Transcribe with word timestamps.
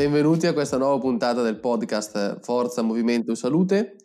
Benvenuti 0.00 0.46
a 0.46 0.54
questa 0.54 0.78
nuova 0.78 0.98
puntata 0.98 1.42
del 1.42 1.60
podcast 1.60 2.40
Forza, 2.40 2.80
Movimento 2.80 3.32
e 3.32 3.36
Salute. 3.36 3.96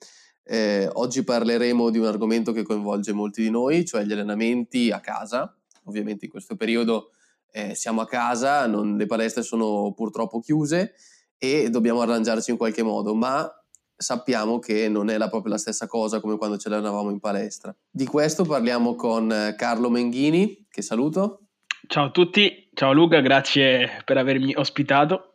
Eh, 0.43 0.89
oggi 0.91 1.23
parleremo 1.23 1.89
di 1.89 1.99
un 1.99 2.05
argomento 2.05 2.51
che 2.51 2.63
coinvolge 2.63 3.13
molti 3.13 3.41
di 3.41 3.49
noi, 3.49 3.85
cioè 3.85 4.03
gli 4.03 4.11
allenamenti 4.11 4.91
a 4.91 4.99
casa. 4.99 5.57
Ovviamente 5.85 6.25
in 6.25 6.31
questo 6.31 6.57
periodo 6.57 7.11
eh, 7.49 7.75
siamo 7.75 8.01
a 8.01 8.07
casa, 8.07 8.67
non, 8.67 8.97
le 8.97 9.05
palestre 9.05 9.41
sono 9.41 9.93
purtroppo 9.95 10.41
chiuse 10.41 10.95
e 11.37 11.69
dobbiamo 11.69 12.01
arrangiarci 12.01 12.51
in 12.51 12.57
qualche 12.57 12.83
modo, 12.83 13.15
ma 13.15 13.49
sappiamo 13.95 14.59
che 14.59 14.89
non 14.89 15.09
è 15.09 15.17
la, 15.17 15.29
proprio 15.29 15.53
la 15.53 15.57
stessa 15.57 15.87
cosa 15.87 16.19
come 16.19 16.35
quando 16.35 16.57
ce 16.57 16.67
l'avevamo 16.67 17.09
in 17.09 17.21
palestra. 17.21 17.73
Di 17.89 18.05
questo 18.05 18.43
parliamo 18.43 18.95
con 18.95 19.53
Carlo 19.55 19.89
Menghini, 19.89 20.67
che 20.69 20.81
saluto. 20.81 21.45
Ciao 21.87 22.07
a 22.07 22.11
tutti, 22.11 22.69
ciao 22.73 22.91
Luca, 22.91 23.21
grazie 23.21 24.01
per 24.03 24.17
avermi 24.17 24.53
ospitato. 24.57 25.29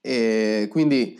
E 0.00 0.68
quindi 0.70 1.18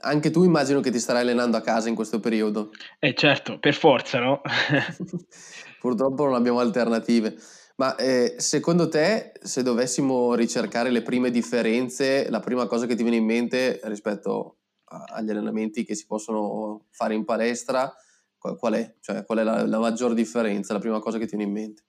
anche 0.00 0.30
tu 0.30 0.44
immagino 0.44 0.80
che 0.80 0.90
ti 0.90 0.98
starai 0.98 1.22
allenando 1.22 1.56
a 1.56 1.60
casa 1.60 1.88
in 1.88 1.94
questo 1.94 2.20
periodo. 2.20 2.70
Eh 2.98 3.14
certo, 3.14 3.58
per 3.58 3.74
forza, 3.74 4.18
no? 4.20 4.40
Purtroppo 5.80 6.24
non 6.24 6.34
abbiamo 6.34 6.60
alternative. 6.60 7.36
Ma 7.76 7.94
eh, 7.96 8.36
secondo 8.38 8.88
te, 8.88 9.32
se 9.42 9.62
dovessimo 9.62 10.34
ricercare 10.34 10.90
le 10.90 11.02
prime 11.02 11.30
differenze, 11.30 12.30
la 12.30 12.40
prima 12.40 12.66
cosa 12.66 12.86
che 12.86 12.94
ti 12.94 13.02
viene 13.02 13.18
in 13.18 13.24
mente 13.24 13.80
rispetto 13.84 14.58
a, 14.84 15.04
agli 15.08 15.30
allenamenti 15.30 15.84
che 15.84 15.94
si 15.94 16.06
possono 16.06 16.86
fare 16.90 17.14
in 17.14 17.24
palestra, 17.24 17.92
qual 18.38 18.74
è? 18.74 18.94
Cioè, 19.00 19.24
qual 19.24 19.38
è 19.38 19.42
la, 19.42 19.66
la 19.66 19.78
maggior 19.78 20.14
differenza, 20.14 20.72
la 20.72 20.78
prima 20.78 21.00
cosa 21.00 21.18
che 21.18 21.26
ti 21.26 21.36
viene 21.36 21.50
in 21.50 21.56
mente? 21.56 21.82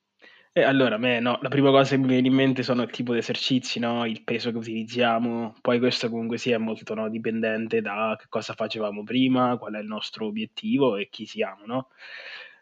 Eh, 0.58 0.63
allora, 0.63 0.95
a 0.95 1.19
no, 1.19 1.38
la 1.39 1.50
prima 1.50 1.69
cosa 1.69 1.91
che 1.91 1.97
mi 2.02 2.08
viene 2.08 2.30
in 2.30 2.33
mente 2.33 2.63
sono 2.63 2.81
il 2.81 2.89
tipo 2.89 3.13
di 3.13 3.19
esercizi, 3.19 3.77
no? 3.77 4.08
il 4.08 4.23
peso 4.23 4.50
che 4.50 4.58
utilizziamo, 4.58 5.53
poi 5.61 5.77
questo 5.77 6.09
comunque 6.09 6.39
sia 6.39 6.58
molto 6.58 6.95
no, 6.95 7.09
dipendente 7.09 7.80
da 7.80 8.16
che 8.19 8.25
cosa 8.27 8.53
facevamo 8.55 9.03
prima, 9.03 9.55
qual 9.58 9.75
è 9.75 9.80
il 9.80 9.85
nostro 9.85 10.25
obiettivo 10.25 10.95
e 10.97 11.09
chi 11.11 11.28
siamo. 11.28 11.63
No? 11.67 11.89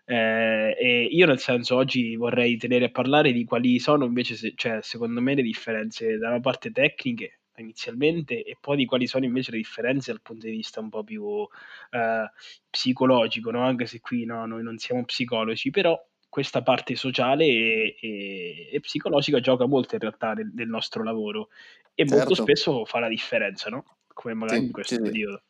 Eh, 0.04 0.76
e 0.78 1.04
io 1.10 1.26
nel 1.26 1.40
senso 1.40 1.78
oggi 1.78 2.18
vorrei 2.18 2.58
tenere 2.58 2.86
a 2.86 2.90
parlare 2.92 3.32
di 3.32 3.46
quali 3.46 3.80
sono 3.80 4.04
invece, 4.04 4.36
se, 4.36 4.52
cioè, 4.58 4.80
secondo 4.82 5.22
me, 5.22 5.34
le 5.34 5.42
differenze 5.42 6.18
da 6.18 6.28
una 6.28 6.42
parte 6.42 6.72
tecniche 6.72 7.40
inizialmente 7.56 8.44
e 8.44 8.58
poi 8.60 8.76
di 8.76 8.86
quali 8.86 9.08
sono 9.08 9.24
invece 9.24 9.52
le 9.52 9.58
differenze 9.58 10.12
dal 10.12 10.22
punto 10.22 10.48
di 10.48 10.52
vista 10.52 10.82
un 10.82 10.90
po' 10.90 11.06
più 11.06 11.48
eh, 11.92 12.30
psicologico, 12.70 13.52
no? 13.52 13.64
anche 13.64 13.86
se 13.86 14.02
qui 14.02 14.26
no, 14.26 14.46
noi 14.46 14.64
non 14.64 14.78
siamo 14.78 15.06
psicologi, 15.06 15.70
però 15.70 15.98
questa 16.36 16.62
parte 16.62 16.98
sociale 16.98 17.46
e, 17.46 17.96
e, 17.98 18.70
e, 18.70 18.80
psicologica 18.82 19.40
gioca 19.40 19.66
molto 19.68 19.96
in 19.96 20.02
realtà 20.02 20.34
nel, 20.34 20.52
nel 20.54 20.68
nostro 20.68 21.02
lavoro 21.02 21.48
e 21.94 22.06
certo. 22.06 22.14
molto 22.14 22.36
spesso 22.36 22.84
fa 22.84 23.00
la 23.00 23.08
differenza, 23.08 23.70
no? 23.70 23.86
Come 24.14 24.34
magari 24.34 24.60
sì, 24.60 24.66
in 24.66 24.72
questo 24.74 24.96
sì, 24.96 25.02
periodo. 25.02 25.44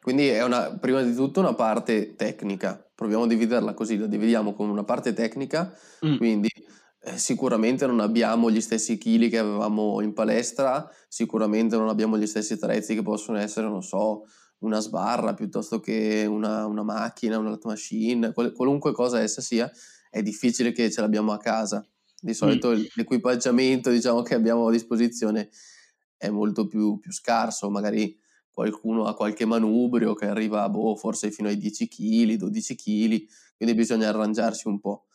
Quindi 0.00 0.28
è 0.28 0.42
una, 0.42 0.78
prima 0.78 1.02
di 1.02 1.14
tutto 1.14 1.40
una 1.40 1.52
parte 1.52 2.14
tecnica, 2.14 2.82
proviamo 2.94 3.24
a 3.24 3.26
dividerla 3.26 3.74
così, 3.74 3.98
la 3.98 4.06
dividiamo 4.06 4.54
come 4.54 4.72
una 4.72 4.84
parte 4.84 5.12
tecnica, 5.12 5.70
mm. 6.06 6.16
quindi 6.16 6.48
eh, 7.02 7.18
sicuramente 7.18 7.86
non 7.86 8.00
abbiamo 8.00 8.50
gli 8.50 8.62
stessi 8.62 8.96
chili 8.96 9.28
che 9.28 9.36
avevamo 9.36 10.00
in 10.00 10.14
palestra, 10.14 10.90
sicuramente 11.08 11.76
non 11.76 11.90
abbiamo 11.90 12.16
gli 12.16 12.26
stessi 12.26 12.54
attrezzi 12.54 12.94
che 12.94 13.02
possono 13.02 13.36
essere, 13.36 13.68
non 13.68 13.82
so, 13.82 14.22
una 14.64 14.80
sbarra 14.80 15.34
piuttosto 15.34 15.78
che 15.78 16.24
una, 16.28 16.66
una 16.66 16.82
macchina, 16.82 17.38
una 17.38 17.58
machine, 17.62 18.32
qual- 18.32 18.52
qualunque 18.52 18.92
cosa 18.92 19.20
essa 19.20 19.40
sia, 19.40 19.70
è 20.10 20.22
difficile 20.22 20.72
che 20.72 20.90
ce 20.90 21.00
l'abbiamo 21.00 21.32
a 21.32 21.38
casa. 21.38 21.86
Di 22.18 22.32
solito 22.32 22.70
mm. 22.70 22.82
l'equipaggiamento 22.94 23.90
diciamo, 23.90 24.22
che 24.22 24.34
abbiamo 24.34 24.68
a 24.68 24.70
disposizione 24.70 25.50
è 26.16 26.30
molto 26.30 26.66
più, 26.66 26.98
più, 26.98 27.12
scarso, 27.12 27.68
magari 27.68 28.18
qualcuno 28.50 29.04
ha 29.04 29.14
qualche 29.14 29.44
manubrio 29.44 30.14
che 30.14 30.26
arriva 30.26 30.68
boh, 30.70 30.96
forse 30.96 31.30
fino 31.30 31.48
ai 31.48 31.58
10 31.58 31.88
kg, 31.88 32.34
12 32.34 32.76
kg, 32.76 33.26
quindi 33.56 33.74
bisogna 33.74 34.08
arrangiarsi 34.08 34.68
un 34.68 34.80
po'. 34.80 35.06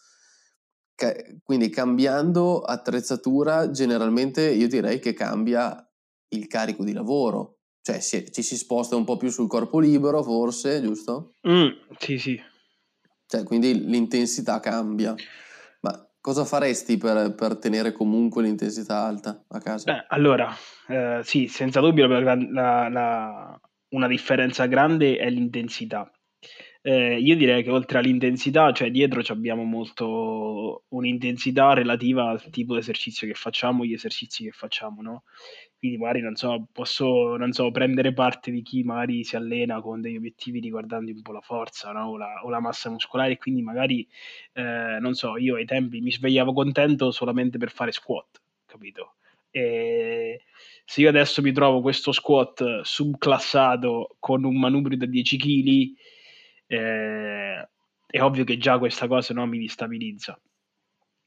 Quindi 1.44 1.70
cambiando 1.70 2.60
attrezzatura, 2.60 3.72
generalmente 3.72 4.52
io 4.52 4.68
direi 4.68 5.00
che 5.00 5.14
cambia 5.14 5.82
il 6.30 6.48
carico 6.48 6.84
di 6.84 6.92
lavoro, 6.92 7.59
cioè 7.82 8.00
si, 8.00 8.32
ci 8.32 8.42
si 8.42 8.56
sposta 8.58 8.96
un 8.96 9.04
po' 9.04 9.18
più 9.18 9.30
sul 9.30 9.48
corpo 9.48 9.80
libero, 9.80 10.22
forse, 10.24 10.82
giusto? 10.82 11.36
Mm, 11.48 11.70
sì, 11.98 12.18
sì. 12.18 12.42
Cioè, 13.26 13.44
quindi 13.44 13.86
l'intensità 13.86 14.60
cambia. 14.60 15.16
Ma 15.82 16.10
cosa 16.20 16.46
faresti 16.46 16.98
per, 16.98 17.36
per 17.36 17.58
tenere 17.58 17.92
comunque 17.92 18.44
l'intensità 18.44 19.04
alta 19.04 19.44
a 19.48 19.60
casa? 19.60 19.94
Beh, 19.94 20.06
allora, 20.10 20.54
eh, 20.88 21.22
sì, 21.24 21.48
senza 21.48 21.80
dubbio 21.80 22.08
la, 22.08 22.36
la, 22.36 22.90
la, 22.90 23.62
una 23.90 24.08
differenza 24.08 24.66
grande 24.66 25.18
è 25.18 25.30
l'intensità. 25.30 26.12
Eh, 26.82 27.20
io 27.20 27.36
direi 27.36 27.62
che 27.62 27.72
oltre 27.72 28.00
all'intensità, 28.00 28.72
cioè 28.72 28.90
dietro 28.90 29.22
abbiamo 29.34 29.64
molto 29.64 30.86
un'intensità 30.90 31.74
relativa 31.74 32.30
al 32.30 32.50
tipo 32.50 32.74
di 32.74 32.80
esercizio 32.80 33.28
che 33.28 33.34
facciamo, 33.34 33.84
gli 33.84 33.92
esercizi 33.94 34.46
che 34.46 34.52
facciamo, 34.52 35.02
no? 35.02 35.24
Quindi 35.78 35.98
magari 35.98 36.22
non 36.22 36.36
so, 36.36 36.68
posso 36.72 37.36
non 37.38 37.52
so, 37.52 37.70
prendere 37.72 38.14
parte 38.14 38.52
di 38.52 38.62
chi 38.62 38.84
magari 38.84 39.24
si 39.24 39.36
allena 39.36 39.82
con 39.82 40.02
degli 40.02 40.16
obiettivi 40.16 40.60
riguardanti 40.60 41.12
un 41.12 41.22
po' 41.22 41.32
la 41.34 41.42
forza 41.42 41.92
no? 41.92 42.10
o, 42.10 42.18
la, 42.18 42.42
o, 42.44 42.50
la, 42.50 42.60
massa 42.60 42.90
muscolare, 42.90 43.38
quindi 43.38 43.62
magari 43.62 44.08
eh, 44.54 44.98
non 45.00 45.14
so, 45.16 45.38
io 45.38 45.56
ai 45.56 45.66
tempi 45.66 46.02
mi 46.02 46.12
svegliavo 46.12 46.54
contento 46.54 47.12
solamente 47.12 47.58
per 47.58 47.72
fare 47.72 47.92
squat, 47.92 48.42
capito? 48.66 49.16
E 49.52 50.44
se 50.86 51.02
io 51.02 51.10
adesso 51.10 51.42
mi 51.42 51.52
trovo 51.52 51.82
questo 51.82 52.12
squat 52.12 52.82
subclassato 52.82 54.16
con 54.20 54.44
un 54.44 54.58
manubrio 54.60 54.98
da 54.98 55.06
10 55.06 55.38
kg, 55.38 55.94
eh, 56.70 57.68
è 58.06 58.22
ovvio 58.22 58.44
che 58.44 58.58
già 58.58 58.78
questa 58.78 59.08
cosa 59.08 59.34
no, 59.34 59.46
mi 59.46 59.58
distabilizza. 59.58 60.40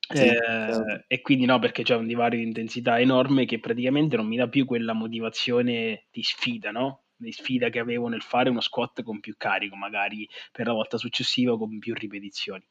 Sì, 0.09 0.27
eh, 0.27 0.37
certo. 0.37 1.05
E 1.07 1.21
quindi 1.21 1.45
no, 1.47 1.59
perché 1.59 1.83
c'è 1.83 1.97
un 1.97 2.07
divario 2.07 2.39
di 2.39 2.45
intensità 2.45 2.99
enorme 3.01 3.45
che 3.45 3.59
praticamente 3.59 4.17
non 4.17 4.27
mi 4.27 4.37
dà 4.37 4.49
più 4.49 4.65
quella 4.65 4.93
motivazione 4.93 6.07
di 6.11 6.23
sfida, 6.23 6.71
no? 6.71 7.05
Di 7.17 7.33
sfida 7.33 7.71
che 7.71 7.79
avevo 7.79 8.09
nel 8.09 8.23
fare 8.23 8.51
uno 8.51 8.61
squat 8.61 9.03
con 9.03 9.21
più 9.21 9.35
carico, 9.37 9.77
magari 9.77 10.29
per 10.51 10.67
la 10.67 10.73
volta 10.73 10.97
successiva 10.97 11.57
con 11.57 11.79
più 11.79 11.95
ripetizioni. 11.95 12.65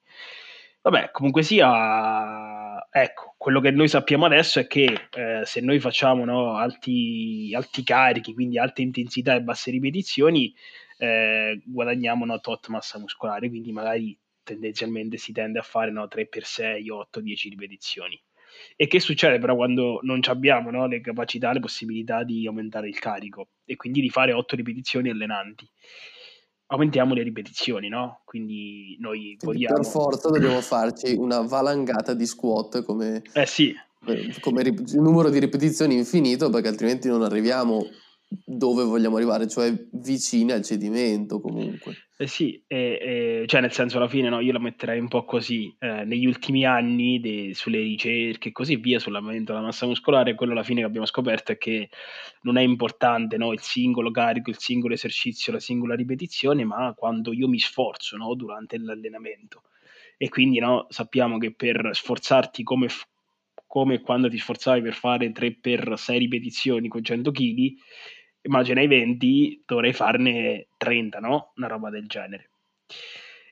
Vabbè, 0.83 1.11
comunque 1.11 1.43
sia, 1.43 2.87
ecco, 2.89 3.35
quello 3.37 3.59
che 3.59 3.69
noi 3.69 3.87
sappiamo 3.87 4.25
adesso 4.25 4.59
è 4.59 4.65
che 4.65 5.09
eh, 5.13 5.41
se 5.45 5.61
noi 5.61 5.79
facciamo 5.79 6.25
no, 6.25 6.55
alti, 6.57 7.51
alti 7.55 7.83
carichi, 7.83 8.33
quindi 8.33 8.57
alte 8.57 8.81
intensità 8.81 9.35
e 9.35 9.41
basse 9.41 9.69
ripetizioni, 9.69 10.53
eh, 11.01 11.59
guadagniamo 11.65 12.25
no, 12.25 12.39
tot 12.39 12.67
massa 12.67 12.99
muscolare, 12.99 13.49
quindi 13.49 13.71
magari 13.71 14.15
tendenzialmente 14.43 15.17
si 15.17 15.31
tende 15.31 15.57
a 15.57 15.63
fare 15.63 15.89
no, 15.89 16.05
3x6, 16.05 16.91
8, 16.91 17.19
10 17.19 17.49
ripetizioni. 17.49 18.21
E 18.75 18.85
che 18.85 18.99
succede 18.99 19.39
però 19.39 19.55
quando 19.55 19.99
non 20.03 20.19
abbiamo 20.25 20.69
no, 20.69 20.85
le 20.85 21.01
capacità, 21.01 21.53
le 21.53 21.59
possibilità 21.59 22.23
di 22.23 22.45
aumentare 22.45 22.87
il 22.87 22.99
carico 22.99 23.47
e 23.65 23.75
quindi 23.77 24.01
di 24.01 24.09
fare 24.09 24.31
8 24.31 24.55
ripetizioni 24.55 25.09
allenanti? 25.09 25.67
Aumentiamo 26.67 27.15
le 27.15 27.23
ripetizioni, 27.23 27.89
no? 27.89 28.21
Quindi 28.23 28.95
noi 28.99 29.35
vogliamo... 29.39 29.73
Per 29.73 29.85
forza 29.85 30.29
dobbiamo 30.29 30.61
farci 30.61 31.15
una 31.15 31.41
valangata 31.41 32.13
di 32.13 32.27
squat 32.27 32.83
come... 32.83 33.23
Eh 33.33 33.47
sì. 33.47 33.73
Come 34.39 34.61
rip- 34.61 34.93
numero 34.93 35.29
di 35.29 35.39
ripetizioni 35.39 35.95
infinito 35.95 36.49
perché 36.51 36.67
altrimenti 36.67 37.07
non 37.07 37.23
arriviamo 37.23 37.87
dove 38.45 38.83
vogliamo 38.83 39.17
arrivare, 39.17 39.47
cioè 39.47 39.73
vicini 39.91 40.51
al 40.51 40.63
cedimento 40.63 41.41
comunque. 41.41 41.95
Eh 42.17 42.27
sì, 42.27 42.63
eh, 42.67 43.41
eh, 43.41 43.43
cioè 43.47 43.61
nel 43.61 43.71
senso 43.71 43.97
alla 43.97 44.07
fine 44.07 44.29
no, 44.29 44.39
io 44.39 44.53
la 44.53 44.59
metterei 44.59 44.99
un 44.99 45.07
po' 45.07 45.25
così, 45.25 45.75
eh, 45.79 46.05
negli 46.05 46.25
ultimi 46.25 46.65
anni 46.65 47.19
de, 47.19 47.51
sulle 47.53 47.79
ricerche 47.79 48.49
e 48.49 48.51
così 48.51 48.75
via, 48.77 48.99
sull'aumento 48.99 49.51
della 49.51 49.65
massa 49.65 49.85
muscolare, 49.85 50.35
quello 50.35 50.53
alla 50.53 50.63
fine 50.63 50.81
che 50.81 50.85
abbiamo 50.85 51.07
scoperto 51.07 51.51
è 51.51 51.57
che 51.57 51.89
non 52.43 52.57
è 52.57 52.61
importante 52.61 53.37
no, 53.37 53.51
il 53.51 53.59
singolo 53.59 54.11
carico, 54.11 54.49
il 54.49 54.59
singolo 54.59 54.93
esercizio, 54.93 55.51
la 55.51 55.59
singola 55.59 55.95
ripetizione, 55.95 56.63
ma 56.63 56.93
quando 56.95 57.33
io 57.33 57.47
mi 57.47 57.59
sforzo 57.59 58.15
no, 58.15 58.33
durante 58.35 58.77
l'allenamento. 58.77 59.63
E 60.17 60.29
quindi 60.29 60.59
sappiamo 60.89 61.39
che 61.39 61.51
per 61.51 61.89
sforzarti 61.91 62.61
come, 62.61 62.87
come 63.65 63.99
quando 64.01 64.29
ti 64.29 64.37
sforzavi 64.37 64.81
per 64.81 64.93
fare 64.93 65.31
3x6 65.31 66.17
ripetizioni 66.19 66.87
con 66.87 67.03
100 67.03 67.31
kg, 67.31 67.73
immagina 68.43 68.81
i 68.81 68.87
20, 68.87 69.63
dovrei 69.65 69.93
farne 69.93 70.67
30, 70.77 71.19
no? 71.19 71.51
Una 71.55 71.67
roba 71.67 71.89
del 71.89 72.07
genere. 72.07 72.49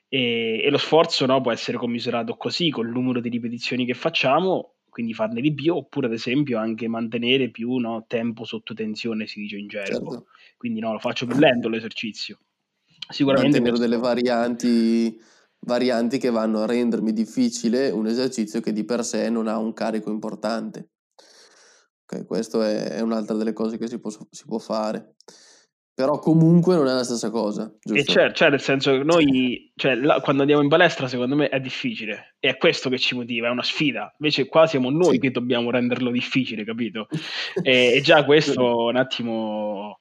E, 0.08 0.60
e 0.64 0.70
lo 0.70 0.78
sforzo 0.78 1.24
no, 1.26 1.40
può 1.40 1.52
essere 1.52 1.76
commisurato 1.76 2.36
così, 2.36 2.70
col 2.70 2.88
numero 2.88 3.20
di 3.20 3.28
ripetizioni 3.28 3.86
che 3.86 3.94
facciamo, 3.94 4.74
quindi 4.88 5.14
farne 5.14 5.40
di 5.40 5.54
più, 5.54 5.74
oppure 5.74 6.06
ad 6.06 6.12
esempio 6.12 6.58
anche 6.58 6.88
mantenere 6.88 7.50
più 7.50 7.76
no, 7.76 8.04
tempo 8.08 8.44
sotto 8.44 8.74
tensione, 8.74 9.26
si 9.26 9.40
dice 9.40 9.56
in 9.56 9.68
gergo. 9.68 10.10
Certo. 10.10 10.26
Quindi 10.56 10.80
no, 10.80 10.92
lo 10.92 10.98
faccio 10.98 11.26
più 11.26 11.38
lento 11.38 11.68
l'esercizio. 11.68 12.38
Sicuramente 13.08 13.60
mantenere 13.60 13.88
delle 13.88 14.00
varianti, 14.00 15.18
varianti 15.60 16.18
che 16.18 16.30
vanno 16.30 16.62
a 16.62 16.66
rendermi 16.66 17.12
difficile 17.12 17.90
un 17.90 18.06
esercizio 18.06 18.60
che 18.60 18.72
di 18.72 18.84
per 18.84 19.04
sé 19.04 19.30
non 19.30 19.46
ha 19.46 19.56
un 19.58 19.72
carico 19.72 20.10
importante. 20.10 20.88
Ok, 22.12 22.26
questo 22.26 22.60
è, 22.62 22.88
è 22.88 23.00
un'altra 23.00 23.36
delle 23.36 23.52
cose 23.52 23.78
che 23.78 23.86
si 23.86 24.00
può, 24.00 24.10
si 24.10 24.44
può 24.44 24.58
fare. 24.58 25.14
Però 25.94 26.18
comunque 26.18 26.74
non 26.74 26.88
è 26.88 26.92
la 26.92 27.04
stessa 27.04 27.30
cosa, 27.30 27.72
giusto? 27.80 28.00
E 28.00 28.04
cioè, 28.04 28.32
cioè 28.32 28.50
nel 28.50 28.60
senso 28.60 28.90
che 28.92 29.04
noi, 29.04 29.70
cioè, 29.76 29.94
là, 29.94 30.20
quando 30.20 30.42
andiamo 30.42 30.62
in 30.62 30.68
palestra, 30.68 31.06
secondo 31.06 31.36
me 31.36 31.48
è 31.48 31.60
difficile. 31.60 32.36
E 32.40 32.48
è 32.48 32.56
questo 32.56 32.88
che 32.88 32.98
ci 32.98 33.14
motiva, 33.14 33.46
è 33.46 33.50
una 33.50 33.62
sfida. 33.62 34.12
Invece 34.18 34.48
qua 34.48 34.66
siamo 34.66 34.90
noi 34.90 35.14
sì. 35.14 35.18
che 35.20 35.30
dobbiamo 35.30 35.70
renderlo 35.70 36.10
difficile, 36.10 36.64
capito? 36.64 37.06
e, 37.62 37.92
e, 37.96 38.00
già 38.00 38.24
questo 38.24 38.86
un 38.86 38.96
attimo... 38.96 40.00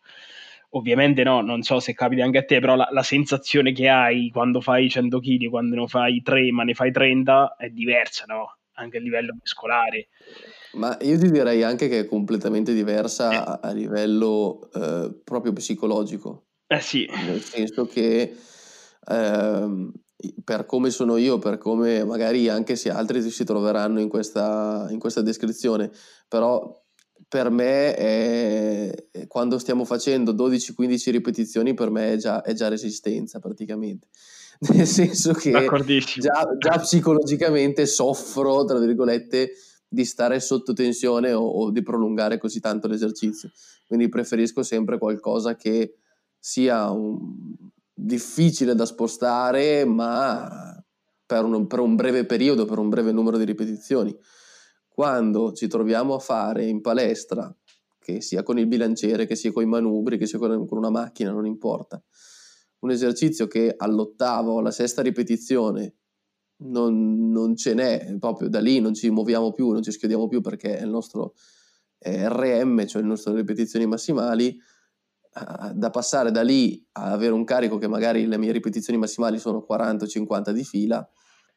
Ovviamente 0.74 1.24
no, 1.24 1.42
non 1.42 1.64
so 1.64 1.80
se 1.80 1.94
capita 1.94 2.24
anche 2.24 2.38
a 2.38 2.46
te, 2.46 2.60
però 2.60 2.76
la, 2.76 2.88
la 2.92 3.04
sensazione 3.04 3.72
che 3.72 3.90
hai 3.90 4.30
quando 4.30 4.62
fai 4.62 4.88
100 4.88 5.20
kg, 5.20 5.50
quando 5.50 5.76
ne 5.76 5.88
fai 5.88 6.22
3 6.22 6.52
ma 6.52 6.64
ne 6.64 6.76
fai 6.76 6.92
30 6.92 7.56
è 7.58 7.70
diversa, 7.70 8.26
no? 8.28 8.58
Anche 8.74 8.98
a 8.98 9.00
livello 9.00 9.34
muscolare. 9.34 10.10
Ma 10.74 10.98
io 11.02 11.18
ti 11.18 11.32
direi 11.32 11.64
anche 11.64 11.88
che 11.88 12.02
è 12.02 12.06
completamente 12.06 12.74
diversa 12.74 13.60
eh. 13.60 13.68
a, 13.68 13.72
livello 13.72 14.70
eh, 14.74 15.20
proprio 15.24 15.54
psicologico. 15.54 16.46
Eh 16.68 16.82
sì. 16.82 17.10
Nel 17.26 17.42
senso 17.42 17.86
che 17.86 18.36
eh, 19.08 19.92
per 20.44 20.66
come 20.66 20.90
sono 20.92 21.18
io, 21.18 21.40
per 21.40 21.58
come 21.58 22.04
magari 22.04 22.50
anche 22.50 22.76
se 22.76 22.90
altri 22.90 23.28
si 23.30 23.44
troveranno 23.44 24.00
in 24.00 24.10
questa, 24.10 24.88
in 24.92 25.00
questa 25.00 25.22
descrizione, 25.22 25.90
però 26.28 26.80
per 27.28 27.50
me 27.50 27.96
è, 27.96 29.08
quando 29.28 29.58
stiamo 29.60 29.86
facendo 29.86 30.34
12-15 30.34 31.12
ripetizioni 31.12 31.74
per 31.74 31.90
me 31.90 32.14
è 32.14 32.18
già, 32.18 32.42
è 32.42 32.54
già 32.54 32.68
resistenza 32.68 33.40
praticamente 33.40 34.08
nel 34.74 34.88
senso 34.88 35.34
che 35.34 35.52
già, 35.52 36.50
già, 36.58 36.80
psicologicamente 36.80 37.86
soffro, 37.86 38.66
tra 38.66 38.78
virgolette, 38.78 39.52
di 39.90 40.06
stare 40.06 40.40
sotto 40.40 40.72
tensione 40.74 41.34
o, 41.34 41.44
o, 41.44 41.72
di 41.72 41.82
prolungare 41.82 42.38
così 42.38 42.60
tanto 42.60 42.88
l'esercizio. 42.88 43.50
Quindi 43.88 44.08
preferisco 44.08 44.62
sempre 44.62 45.00
qualcosa 45.00 45.56
che 45.56 45.96
sia 46.38 46.92
un, 46.92 47.58
difficile 47.92 48.76
da 48.76 48.86
spostare, 48.86 49.84
ma 49.86 50.82
per 51.26 51.44
un, 51.44 51.66
per 51.68 51.80
un 51.80 51.96
breve 51.96 52.26
periodo, 52.26 52.66
per 52.66 52.78
un 52.78 52.90
breve 52.90 53.12
numero 53.12 53.38
di 53.38 53.46
ripetizioni. 53.46 54.16
Quando 54.88 55.54
ci 55.54 55.68
troviamo 55.68 56.14
a 56.14 56.20
fare 56.20 56.66
in 56.66 56.82
palestra, 56.82 57.54
che 58.00 58.22
sia 58.22 58.44
con 58.44 58.60
il 58.60 58.68
bilanciere, 58.68 59.26
che 59.26 59.36
sia 59.36 59.52
con 59.52 59.64
i 59.64 59.68
manubri, 59.68 60.18
che 60.18 60.28
sia 60.28 60.38
con, 60.38 60.68
con 60.68 60.78
una 60.78 60.90
macchina, 60.90 61.32
non 61.32 61.46
importa, 61.46 62.02
un 62.80 62.92
esercizio 62.92 63.48
che 63.48 63.74
all'ottava 63.76 64.52
o 64.52 64.60
alla 64.60 64.72
sesta 64.72 65.02
ripetizione 65.02 65.96
non, 66.60 67.32
non, 67.32 67.56
ce 67.56 67.74
n'è, 67.74 68.18
proprio 68.20 68.50
da 68.50 68.60
lì 68.60 68.80
non 68.80 68.94
ci 68.94 69.10
muoviamo 69.10 69.52
più, 69.52 69.72
non 69.72 69.82
ci 69.82 69.92
schiodiamo 69.92 70.28
più 70.28 70.42
perché 70.42 70.78
è 70.78 70.84
il 70.84 70.90
nostro 70.90 71.34
RM, 72.00 72.86
cioè 72.88 73.02
le 73.02 73.08
nostre 73.08 73.36
ripetizioni 73.36 73.86
massimali, 73.86 74.58
da 75.74 75.90
passare 75.90 76.32
da 76.32 76.42
lì 76.42 76.84
a 76.94 77.12
avere 77.12 77.34
un 77.34 77.44
carico 77.44 77.78
che 77.78 77.88
magari 77.88 78.26
le 78.26 78.38
mie 78.38 78.52
ripetizioni 78.52 78.98
massimali 78.98 79.38
sono 79.38 79.62
40 79.62 80.06
o 80.06 80.08
50 80.08 80.52
di 80.52 80.64
fila. 80.64 81.10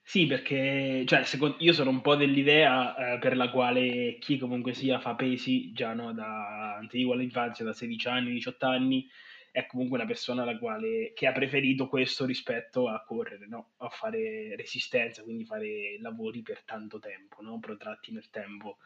Sì, 0.04 0.26
perché 0.26 1.04
cioè, 1.06 1.22
secondo, 1.24 1.56
io 1.60 1.72
sono 1.72 1.90
un 1.90 2.00
po' 2.00 2.16
dell'idea 2.16 3.14
eh, 3.14 3.18
per 3.18 3.36
la 3.36 3.50
quale 3.50 4.18
chi 4.18 4.36
comunque 4.36 4.74
sia 4.74 4.98
fa 4.98 5.14
pesi 5.14 5.72
già 5.72 5.94
no, 5.94 6.12
da 6.12 6.76
antico 6.76 7.12
all'infanzia, 7.12 7.64
da 7.64 7.72
16 7.72 8.08
anni, 8.08 8.32
18 8.32 8.66
anni, 8.66 9.08
è 9.52 9.66
comunque 9.66 9.98
una 9.98 10.06
persona 10.06 10.46
la 10.46 10.58
quale, 10.58 11.12
che 11.14 11.26
ha 11.26 11.32
preferito 11.32 11.86
questo 11.86 12.24
rispetto 12.24 12.88
a 12.88 13.04
correre, 13.04 13.46
no? 13.46 13.72
a 13.76 13.90
fare 13.90 14.56
resistenza, 14.56 15.22
quindi 15.22 15.44
fare 15.44 15.98
lavori 16.00 16.40
per 16.40 16.62
tanto 16.64 16.98
tempo, 16.98 17.42
no? 17.42 17.58
protratti 17.60 18.12
nel 18.12 18.30
tempo. 18.30 18.78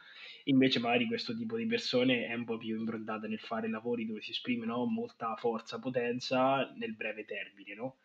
Invece 0.44 0.80
magari 0.80 1.06
questo 1.06 1.36
tipo 1.36 1.56
di 1.56 1.66
persone 1.66 2.26
è 2.26 2.34
un 2.34 2.44
po' 2.44 2.56
più 2.56 2.76
improntate 2.76 3.28
nel 3.28 3.38
fare 3.38 3.68
lavori 3.68 4.06
dove 4.06 4.20
si 4.20 4.32
esprime 4.32 4.66
no? 4.66 4.84
molta 4.86 5.36
forza, 5.36 5.78
potenza 5.78 6.68
nel 6.76 6.94
breve 6.96 7.24
termine. 7.24 7.74
No? 7.74 7.98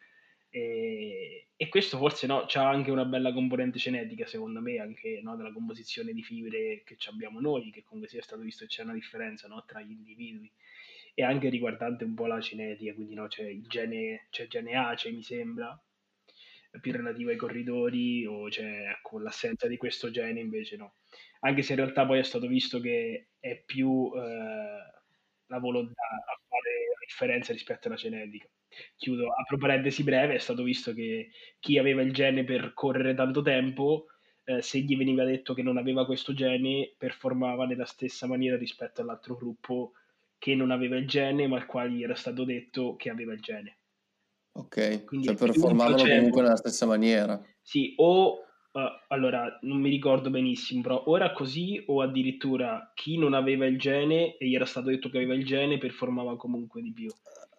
E, 0.51 1.47
e, 1.55 1.67
questo 1.67 1.97
forse 1.97 2.27
no, 2.27 2.43
c'ha 2.45 2.69
anche 2.69 2.91
una 2.91 3.05
bella 3.05 3.33
componente 3.33 3.79
genetica, 3.79 4.27
secondo 4.27 4.61
me, 4.61 4.77
anche 4.77 5.19
no, 5.23 5.35
della 5.35 5.51
composizione 5.51 6.13
di 6.13 6.21
fibre 6.21 6.83
che 6.85 6.95
abbiamo 7.09 7.39
noi, 7.39 7.71
che 7.71 7.83
comunque 7.83 8.11
sia 8.11 8.21
stato 8.21 8.43
visto 8.43 8.65
che 8.65 8.69
c'è 8.69 8.83
una 8.83 8.93
differenza 8.93 9.47
no, 9.47 9.63
tra 9.65 9.81
gli 9.81 9.91
individui 9.91 10.51
e 11.13 11.23
anche 11.23 11.49
riguardante 11.49 12.03
un 12.03 12.13
po' 12.13 12.27
la 12.27 12.41
cinetica, 12.41 12.93
quindi 12.93 13.13
no, 13.13 13.27
c'è 13.27 13.47
il 13.47 13.65
gene, 13.67 14.27
c'è 14.29 14.47
gene 14.47 14.75
ACE 14.75 15.11
mi 15.11 15.23
sembra, 15.23 15.79
più 16.79 16.91
relativo 16.91 17.29
ai 17.29 17.35
corridori 17.35 18.25
o 18.25 18.47
c'è 18.47 18.89
ecco, 18.89 19.19
l'assenza 19.19 19.67
di 19.67 19.77
questo 19.77 20.09
gene 20.11 20.39
invece 20.39 20.77
no. 20.77 20.95
Anche 21.41 21.63
se 21.63 21.73
in 21.73 21.79
realtà 21.79 22.05
poi 22.05 22.19
è 22.19 22.23
stato 22.23 22.47
visto 22.47 22.79
che 22.79 23.29
è 23.39 23.61
più 23.65 24.11
eh, 24.15 24.21
la 25.47 25.59
volontà 25.59 26.01
a 26.01 26.39
fare 26.47 26.69
la 26.93 26.99
differenza 27.05 27.51
rispetto 27.51 27.87
alla 27.87 27.97
genetica. 27.97 28.47
Chiudo, 28.95 29.31
apro 29.33 29.57
parentesi 29.57 30.03
breve, 30.03 30.35
è 30.35 30.37
stato 30.39 30.63
visto 30.63 30.93
che 30.93 31.31
chi 31.59 31.77
aveva 31.77 32.01
il 32.01 32.13
gene 32.13 32.43
per 32.45 32.73
correre 32.73 33.13
tanto 33.15 33.41
tempo, 33.41 34.05
eh, 34.45 34.61
se 34.61 34.79
gli 34.79 34.95
veniva 34.95 35.25
detto 35.25 35.53
che 35.53 35.61
non 35.63 35.77
aveva 35.77 36.05
questo 36.05 36.33
gene, 36.33 36.93
performava 36.97 37.65
nella 37.65 37.85
stessa 37.85 38.27
maniera 38.27 38.55
rispetto 38.57 39.01
all'altro 39.01 39.35
gruppo 39.35 39.93
che 40.41 40.55
non 40.55 40.71
aveva 40.71 40.97
il 40.97 41.07
gene, 41.07 41.45
ma 41.45 41.57
al 41.57 41.67
quale 41.67 41.91
gli 41.91 42.01
era 42.01 42.15
stato 42.15 42.43
detto 42.43 42.95
che 42.95 43.11
aveva 43.11 43.31
il 43.31 43.41
gene. 43.41 43.77
Ok, 44.53 45.05
Quindi 45.05 45.27
cioè 45.27 45.35
performavano 45.35 45.97
comunque 45.97 46.41
nella 46.41 46.55
stessa 46.55 46.88
maniera. 46.88 47.39
Sì, 47.61 47.93
o 47.97 48.39
uh, 48.71 48.79
allora 49.09 49.59
non 49.61 49.79
mi 49.79 49.91
ricordo 49.91 50.31
benissimo, 50.31 50.81
però 50.81 51.03
ora 51.05 51.31
così 51.31 51.83
o 51.85 52.01
addirittura 52.01 52.91
chi 52.95 53.19
non 53.19 53.35
aveva 53.35 53.67
il 53.67 53.77
gene 53.77 54.35
e 54.38 54.47
gli 54.47 54.55
era 54.55 54.65
stato 54.65 54.89
detto 54.89 55.11
che 55.11 55.17
aveva 55.17 55.35
il 55.35 55.45
gene 55.45 55.77
performava 55.77 56.35
comunque 56.38 56.81
di 56.81 56.91
più. 56.91 57.09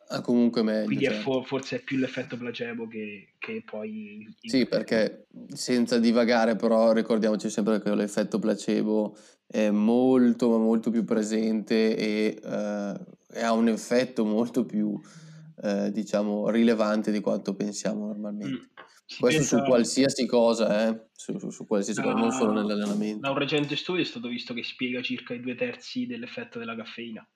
Ah, 0.08 0.20
comunque 0.20 0.64
meglio. 0.64 0.87
Quindi 0.87 1.05
certo. 1.05 1.19
è 1.20 1.23
fo- 1.23 1.43
forse 1.43 1.76
è 1.76 1.82
più 1.85 1.99
l'effetto 1.99 2.37
placebo 2.37 2.88
che, 2.88 3.35
che 3.38 3.62
poi... 3.64 4.28
Sì, 4.40 4.67
perché 4.67 5.28
senza 5.55 6.00
divagare 6.00 6.56
però 6.56 6.90
ricordiamoci 6.93 7.49
sempre 7.49 7.81
che 7.81 7.94
l'effetto 7.94 8.40
placebo 8.40 9.17
è 9.52 9.70
molto 9.70 10.49
ma 10.49 10.56
molto 10.56 10.90
più 10.90 11.04
presente 11.04 11.94
e, 11.94 12.40
uh, 12.42 13.37
e 13.37 13.42
ha 13.42 13.52
un 13.52 13.68
effetto 13.68 14.25
molto 14.25 14.64
più 14.64 14.88
uh, 14.88 15.90
diciamo 15.90 16.49
rilevante 16.49 17.12
di 17.12 17.21
quanto 17.21 17.54
pensiamo 17.54 18.06
normalmente. 18.06 18.54
Mm. 18.54 18.71
Questo 19.18 19.40
pensa... 19.40 19.59
su 19.59 19.64
qualsiasi 19.64 20.26
cosa, 20.26 20.88
eh? 20.88 21.09
su, 21.12 21.37
su, 21.38 21.50
su 21.50 21.66
qualsiasi 21.66 22.00
da, 22.00 22.12
cosa, 22.12 22.18
non 22.18 22.30
solo 22.30 22.52
nell'allenamento. 22.52 23.21
Da 23.21 23.30
un 23.30 23.38
recente 23.38 23.76
studio 23.76 24.00
è 24.00 24.06
stato 24.06 24.28
visto 24.28 24.54
che 24.54 24.64
spiega 24.64 25.02
circa 25.02 25.35
i 25.35 25.40
due 25.40 25.54
terzi 25.54 26.06
dell'effetto 26.06 26.59
della 26.59 26.75
caffeina. 26.75 27.26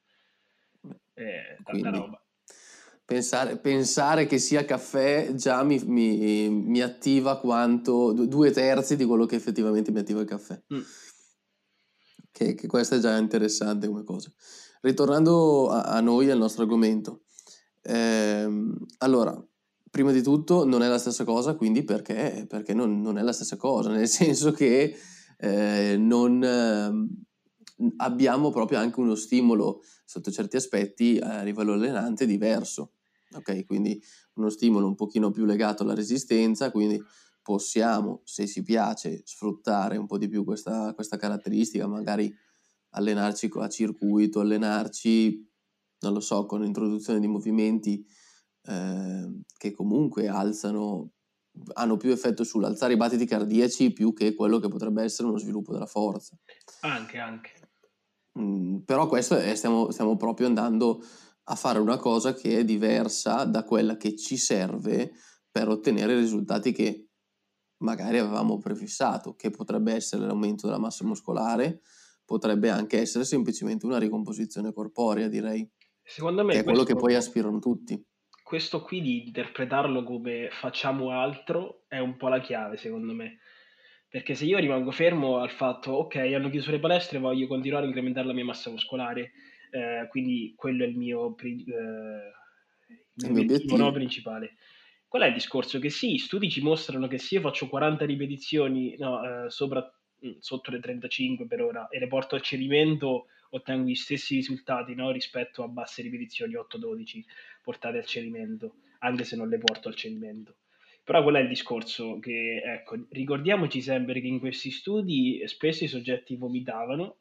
Eh, 1.13 1.59
tanta 1.63 1.91
roba. 1.91 2.19
Pensare, 3.05 3.59
pensare, 3.59 4.27
che 4.27 4.39
sia 4.39 4.65
caffè 4.65 5.35
già 5.35 5.63
mi, 5.63 5.79
mi, 5.85 6.49
mi, 6.49 6.81
attiva 6.81 7.39
quanto 7.39 8.13
due 8.13 8.51
terzi 8.51 8.97
di 8.97 9.05
quello 9.05 9.27
che 9.27 9.37
effettivamente 9.37 9.93
mi 9.93 9.99
attiva 9.99 10.23
il 10.23 10.27
caffè. 10.27 10.61
Mm. 10.75 10.81
Che, 12.37 12.55
che 12.55 12.67
questa 12.67 12.97
è 12.97 12.99
già 12.99 13.17
interessante 13.17 13.87
come 13.87 14.05
cosa. 14.05 14.31
Ritornando 14.83 15.71
a, 15.71 15.85
a 15.85 16.01
noi, 16.01 16.31
al 16.31 16.37
nostro 16.37 16.65
argomento. 16.65 17.23
Ehm, 17.81 18.77
allora, 18.99 19.43
prima 19.91 20.13
di 20.13 20.21
tutto 20.21 20.67
non 20.67 20.83
è 20.83 20.89
la 20.89 20.99
stessa 20.99 21.25
cosa, 21.25 21.55
quindi 21.55 21.83
perché? 21.83 22.45
Perché 22.47 22.75
non, 22.75 23.01
non 23.01 23.17
è 23.17 23.23
la 23.23 23.33
stessa 23.33 23.57
cosa, 23.57 23.89
nel 23.89 24.07
senso 24.07 24.53
che 24.53 24.95
eh, 25.39 25.97
non 25.97 26.45
eh, 26.45 27.95
abbiamo 27.97 28.51
proprio 28.51 28.81
anche 28.81 29.01
uno 29.01 29.15
stimolo 29.15 29.83
sotto 30.05 30.31
certi 30.31 30.57
aspetti 30.57 31.19
a 31.19 31.41
livello 31.41 31.73
allenante 31.73 32.27
diverso. 32.27 32.97
Ok, 33.33 33.65
quindi 33.65 33.99
uno 34.35 34.51
stimolo 34.51 34.87
un 34.87 34.95
pochino 34.95 35.31
più 35.31 35.47
legato 35.47 35.85
alla 35.85 35.95
resistenza, 35.95 36.71
quindi 36.71 37.03
possiamo, 37.47 38.23
se 38.25 38.49
ci 38.49 38.65
piace, 38.65 39.23
sfruttare 39.25 39.97
un 39.97 40.07
po' 40.07 40.19
di 40.19 40.27
più 40.27 40.43
questa, 40.43 40.93
questa 40.95 41.17
caratteristica, 41.17 41.87
magari 41.87 42.35
allenarci 42.91 43.49
a 43.55 43.69
circuito, 43.69 44.41
allenarci, 44.41 45.49
non 46.01 46.13
lo 46.13 46.19
so, 46.19 46.45
con 46.45 46.63
l'introduzione 46.63 47.21
di 47.21 47.29
movimenti 47.29 48.05
eh, 48.65 49.43
che 49.57 49.71
comunque 49.71 50.27
alzano, 50.27 51.13
hanno 51.75 51.97
più 51.97 52.11
effetto 52.11 52.43
sull'alzare 52.43 52.95
i 52.95 52.97
battiti 52.97 53.27
cardiaci 53.27 53.93
più 53.93 54.13
che 54.13 54.35
quello 54.35 54.59
che 54.59 54.67
potrebbe 54.67 55.05
essere 55.05 55.29
uno 55.29 55.39
sviluppo 55.39 55.73
della 55.73 55.87
forza. 55.87 56.37
Anche, 56.81 57.19
anche. 57.19 57.53
Mm, 58.41 58.79
però 58.79 59.07
questo 59.07 59.37
è, 59.37 59.55
stiamo, 59.55 59.93
stiamo 59.93 60.17
proprio 60.17 60.49
andando 60.49 61.01
a 61.45 61.55
fare 61.55 61.79
una 61.79 61.97
cosa 61.97 62.35
che 62.35 62.59
è 62.59 62.65
diversa 62.65 63.45
da 63.45 63.63
quella 63.63 63.97
che 63.97 64.17
ci 64.17 64.37
serve 64.37 65.13
per 65.49 65.69
ottenere 65.69 66.15
i 66.15 66.19
risultati 66.19 66.73
che 66.73 67.06
magari 67.79 68.19
avevamo 68.19 68.59
prefissato, 68.59 69.35
che 69.35 69.51
potrebbe 69.51 69.93
essere 69.93 70.25
l'aumento 70.25 70.67
della 70.67 70.79
massa 70.79 71.05
muscolare, 71.05 71.81
potrebbe 72.25 72.71
anche 72.71 72.99
essere 72.99 73.25
semplicemente 73.25 73.87
una 73.87 73.99
ricomposizione 73.99 74.73
corporea, 74.73 75.29
direi. 75.29 75.69
Secondo 76.03 76.45
me 76.45 76.53
che 76.53 76.61
è 76.61 76.65
quello 76.65 76.85
che 76.85 76.95
poi 76.95 77.15
aspirano 77.15 77.59
tutti. 77.59 78.01
Questo 78.43 78.83
qui 78.83 79.01
di 79.01 79.27
interpretarlo 79.27 80.05
come 80.05 80.49
facciamo 80.51 81.11
altro 81.11 81.85
è 81.89 81.99
un 81.99 82.17
po' 82.17 82.29
la 82.29 82.41
chiave, 82.41 82.77
secondo 82.77 83.13
me. 83.13 83.39
Perché 84.09 84.35
se 84.35 84.45
io 84.45 84.59
rimango 84.59 84.93
fermo 84.93 85.39
al 85.39 85.51
fatto, 85.51 85.93
ok, 85.93 86.15
hanno 86.15 86.49
chiuso 86.49 86.71
le 86.71 86.79
palestre, 86.79 87.19
voglio 87.19 87.49
continuare 87.49 87.85
a 87.85 87.89
incrementare 87.89 88.27
la 88.27 88.33
mia 88.33 88.45
massa 88.45 88.71
muscolare, 88.71 89.33
eh, 89.73 90.07
quindi 90.09 90.55
quello 90.57 90.85
è 90.85 90.87
il 90.87 90.97
mio, 90.97 91.37
eh, 91.37 91.51
il 93.17 93.33
mio 93.33 93.43
obiettivo 93.43 93.77
no, 93.77 93.91
principale. 93.91 94.55
Qual 95.17 95.29
è 95.29 95.31
il 95.31 95.39
discorso? 95.39 95.79
Che 95.79 95.89
sì, 95.89 96.19
studi 96.19 96.51
ci 96.51 96.61
mostrano 96.61 97.09
che 97.09 97.17
se 97.17 97.37
io 97.37 97.41
faccio 97.41 97.71
40 97.71 98.05
ripetizioni 98.05 98.97
no, 98.99 99.47
eh, 99.47 99.49
sopra, 99.49 99.83
mm, 100.27 100.33
sotto 100.41 100.71
le 100.71 100.79
35 100.79 101.47
per 101.47 101.63
ora 101.63 101.89
e 101.89 101.99
le 101.99 102.07
porto 102.07 102.35
al 102.35 102.43
cedimento, 102.43 103.29
ottengo 103.49 103.89
gli 103.89 103.95
stessi 103.95 104.35
risultati 104.35 104.95
no, 104.95 105.11
rispetto 105.11 105.63
a 105.63 105.69
basse 105.69 106.03
ripetizioni 106.03 106.53
8-12 106.53 107.25
portate 107.63 107.97
al 107.97 108.05
cedimento, 108.05 108.75
anche 108.99 109.25
se 109.25 109.37
non 109.37 109.49
le 109.49 109.57
porto 109.57 109.89
al 109.89 109.95
cedimento. 109.95 110.57
Però 111.03 111.23
qual 111.23 111.37
è 111.37 111.41
il 111.41 111.49
discorso? 111.49 112.19
Che, 112.19 112.61
ecco, 112.63 113.07
ricordiamoci 113.09 113.81
sempre 113.81 114.21
che 114.21 114.27
in 114.27 114.39
questi 114.39 114.71
studi 114.71 115.41
spesso 115.47 115.85
i 115.85 115.89
soggetti 115.89 116.37
vomitavano, 116.37 117.21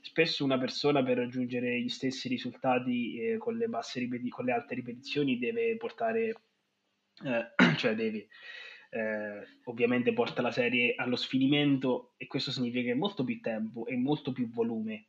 spesso 0.00 0.44
una 0.44 0.56
persona 0.56 1.02
per 1.02 1.18
raggiungere 1.18 1.78
gli 1.78 1.90
stessi 1.90 2.26
risultati 2.26 3.18
eh, 3.18 3.36
con, 3.36 3.58
le 3.58 3.68
ripeti- 3.96 4.30
con 4.30 4.46
le 4.46 4.52
alte 4.52 4.74
ripetizioni 4.76 5.38
deve 5.38 5.76
portare 5.76 6.32
eh, 7.22 7.52
cioè 7.76 7.94
devi, 7.94 8.26
eh, 8.90 9.46
ovviamente 9.64 10.12
porta 10.12 10.42
la 10.42 10.52
serie 10.52 10.94
allo 10.96 11.16
sfinimento 11.16 12.14
e 12.16 12.26
questo 12.26 12.50
significa 12.50 12.92
che 12.92 12.94
molto 12.94 13.24
più 13.24 13.40
tempo 13.40 13.86
e 13.86 13.96
molto 13.96 14.32
più 14.32 14.48
volume. 14.50 15.06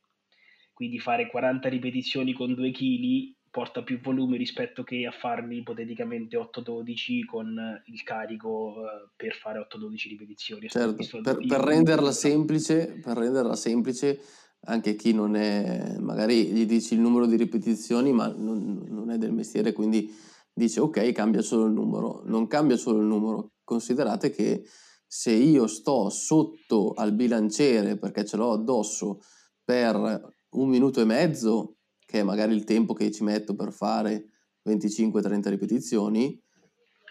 Quindi 0.73 0.99
fare 0.99 1.27
40 1.27 1.69
ripetizioni 1.69 2.33
con 2.33 2.53
2 2.53 2.71
kg 2.71 3.33
porta 3.55 3.83
più 3.83 4.01
volume 4.01 4.35
rispetto 4.35 4.83
che 4.83 5.05
a 5.05 5.11
farli 5.11 5.59
ipoteticamente 5.59 6.35
8-12 6.35 7.23
con 7.25 7.81
il 7.85 8.03
carico 8.03 8.49
uh, 8.49 9.09
per 9.15 9.33
fare 9.35 9.59
8-12 9.59 10.09
ripetizioni. 10.09 10.67
Certo, 10.67 11.21
per, 11.21 11.37
per, 11.37 11.61
renderla 11.61 12.11
semplice, 12.11 12.99
per 13.01 13.15
renderla 13.15 13.55
semplice, 13.55 14.19
anche 14.65 14.95
chi 14.95 15.13
non 15.13 15.37
è, 15.37 15.95
magari 15.99 16.47
gli 16.47 16.65
dici 16.65 16.95
il 16.95 16.99
numero 16.99 17.27
di 17.27 17.37
ripetizioni, 17.37 18.11
ma 18.11 18.27
non, 18.27 18.83
non 18.89 19.09
è 19.09 19.17
del 19.17 19.31
mestiere, 19.31 19.71
quindi 19.71 20.13
dice 20.55 20.79
ok, 20.79 21.11
cambia 21.11 21.41
solo 21.41 21.65
il 21.65 21.73
numero. 21.73 22.21
Non 22.25 22.47
cambia 22.47 22.77
solo 22.77 22.99
il 22.99 23.05
numero. 23.05 23.51
Considerate 23.63 24.29
che 24.29 24.63
se 25.05 25.31
io 25.31 25.67
sto 25.67 26.09
sotto 26.09 26.93
al 26.93 27.13
bilanciere 27.13 27.97
perché 27.97 28.25
ce 28.25 28.37
l'ho 28.37 28.53
addosso 28.53 29.19
per 29.63 30.33
un 30.51 30.69
minuto 30.69 31.01
e 31.01 31.05
mezzo, 31.05 31.77
che 32.05 32.19
è 32.19 32.23
magari 32.23 32.55
il 32.55 32.63
tempo 32.63 32.93
che 32.93 33.11
ci 33.11 33.23
metto 33.23 33.55
per 33.55 33.73
fare 33.73 34.29
25-30 34.67 35.49
ripetizioni, 35.49 36.41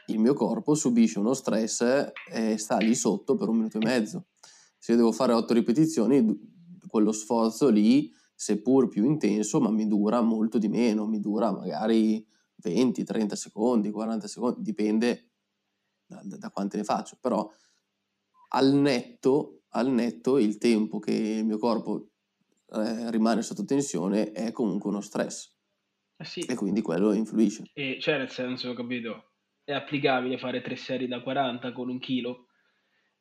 il 0.07 0.19
mio 0.19 0.35
corpo 0.35 0.75
subisce 0.75 1.19
uno 1.19 1.35
stress 1.35 2.13
e 2.31 2.57
sta 2.59 2.79
lì 2.79 2.95
sotto 2.95 3.35
per 3.37 3.49
un 3.49 3.57
minuto 3.57 3.79
e 3.79 3.85
mezzo. 3.85 4.27
Se 4.79 4.93
io 4.93 4.99
devo 4.99 5.13
fare 5.13 5.33
8 5.33 5.55
ripetizioni, 5.55 6.53
quello 6.87 7.13
sforzo 7.13 7.69
lì, 7.69 8.11
seppur 8.35 8.89
più 8.89 9.05
intenso, 9.05 9.61
ma 9.61 9.71
mi 9.71 9.87
dura 9.87 10.21
molto 10.21 10.59
di 10.59 10.69
meno, 10.69 11.07
mi 11.07 11.21
dura 11.21 11.53
magari 11.53 12.25
20, 12.64 13.04
30 13.04 13.37
secondi, 13.37 13.90
40 13.90 14.26
secondi, 14.26 14.62
dipende 14.62 15.33
da, 16.06 16.21
da 16.25 16.50
quante 16.50 16.78
ne 16.78 16.85
faccio, 16.85 17.18
però 17.21 17.49
al 18.49 18.73
netto, 18.73 19.64
al 19.71 19.88
netto 19.90 20.38
il 20.38 20.56
tempo 20.56 20.99
che 20.99 21.12
il 21.12 21.44
mio 21.44 21.59
corpo 21.59 22.09
eh, 22.73 23.11
rimane 23.11 23.42
sotto 23.42 23.64
tensione 23.64 24.33
è 24.33 24.50
comunque 24.52 24.88
uno 24.88 25.02
stress. 25.02 25.52
Eh 26.16 26.25
sì. 26.25 26.40
E 26.40 26.54
quindi 26.54 26.80
quello 26.80 27.12
influisce. 27.12 27.64
E 27.75 27.99
cioè, 28.00 28.16
nel 28.16 28.30
senso, 28.30 28.71
ho 28.71 28.75
capito, 28.75 29.33
è 29.62 29.73
applicabile 29.73 30.38
fare 30.38 30.62
tre 30.62 30.76
serie 30.76 31.09
da 31.09 31.21
40 31.21 31.73
con 31.73 31.90
un 31.90 31.99
chilo? 31.99 32.47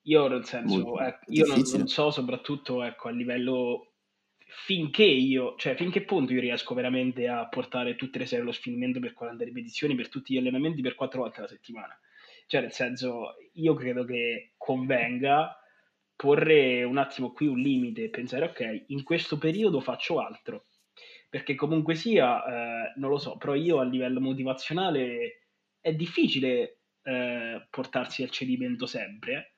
Io, 0.04 0.28
nel 0.28 0.46
senso, 0.46 1.00
ecco, 1.00 1.32
io 1.32 1.46
non, 1.48 1.62
non, 1.74 1.88
so, 1.88 2.12
soprattutto 2.12 2.84
ecco, 2.84 3.08
a 3.08 3.12
livello 3.12 3.93
finché 4.56 5.04
io, 5.04 5.56
cioè 5.58 5.76
finché 5.76 6.04
punto 6.04 6.34
io 6.34 6.40
riesco 6.40 6.74
veramente 6.74 7.28
a 7.28 7.48
portare 7.48 7.96
tutte 7.96 8.20
le 8.20 8.26
serie 8.26 8.44
allo 8.44 8.54
sfinimento 8.54 9.00
per 9.00 9.14
40 9.14 9.44
ripetizioni 9.44 9.96
per 9.96 10.10
tutti 10.10 10.34
gli 10.34 10.38
allenamenti 10.38 10.82
per 10.82 10.96
4 10.96 11.20
volte 11.22 11.40
alla 11.40 11.48
settimana. 11.48 12.00
Cioè, 12.46 12.62
nel 12.62 12.72
senso, 12.72 13.36
io 13.54 13.74
credo 13.74 14.06
che 14.06 14.54
convenga 14.58 15.58
porre 16.16 16.84
un 16.84 16.98
attimo 16.98 17.32
qui 17.34 17.48
un 17.48 17.60
limite 17.60 18.04
e 18.04 18.10
pensare, 18.10 18.46
ok, 18.46 18.86
in 18.88 19.04
questo 19.04 19.38
periodo 19.38 19.80
faccio 19.80 20.20
altro. 20.20 20.68
Perché 21.30 21.56
comunque 21.56 21.96
sia, 21.96 22.46
eh, 22.46 22.94
non 22.98 23.10
lo 23.10 23.18
so, 23.18 23.38
però 23.38 23.56
io 23.56 23.80
a 23.80 23.84
livello 23.84 24.20
motivazionale 24.20 25.48
è 25.80 25.94
difficile 25.94 26.82
eh, 27.02 27.68
portarsi 27.70 28.22
al 28.22 28.30
cedimento 28.30 28.86
sempre. 28.86 29.34
Eh 29.34 29.53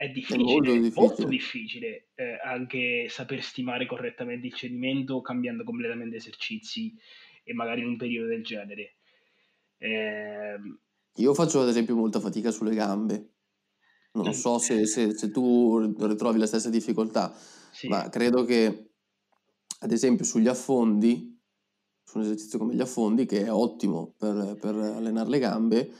è 0.00 0.08
difficile, 0.08 0.42
è 0.42 0.46
molto 0.46 0.72
difficile, 0.72 1.00
molto 1.06 1.24
difficile 1.26 2.08
eh, 2.14 2.40
anche 2.42 3.06
saper 3.10 3.42
stimare 3.42 3.84
correttamente 3.84 4.46
il 4.46 4.54
cedimento 4.54 5.20
cambiando 5.20 5.62
completamente 5.62 6.16
esercizi 6.16 6.96
e 7.44 7.52
magari 7.52 7.82
in 7.82 7.88
un 7.88 7.96
periodo 7.98 8.28
del 8.28 8.42
genere. 8.42 8.94
Eh, 9.76 10.56
Io 11.16 11.34
faccio 11.34 11.60
ad 11.60 11.68
esempio 11.68 11.96
molta 11.96 12.18
fatica 12.18 12.50
sulle 12.50 12.74
gambe. 12.74 13.32
Non 14.12 14.28
mm. 14.28 14.30
so 14.30 14.56
se, 14.56 14.86
se, 14.86 15.12
se 15.12 15.30
tu 15.30 15.78
ritrovi 15.78 16.38
la 16.38 16.46
stessa 16.46 16.70
difficoltà, 16.70 17.36
sì. 17.70 17.86
ma 17.88 18.08
credo 18.08 18.44
che 18.44 18.92
ad 19.80 19.92
esempio 19.92 20.24
sugli 20.24 20.48
affondi, 20.48 21.38
su 22.02 22.16
un 22.16 22.24
esercizio 22.24 22.58
come 22.58 22.74
gli 22.74 22.80
affondi, 22.80 23.26
che 23.26 23.44
è 23.44 23.52
ottimo 23.52 24.14
per, 24.16 24.56
per 24.58 24.74
allenare 24.76 25.28
le 25.28 25.38
gambe, 25.38 25.92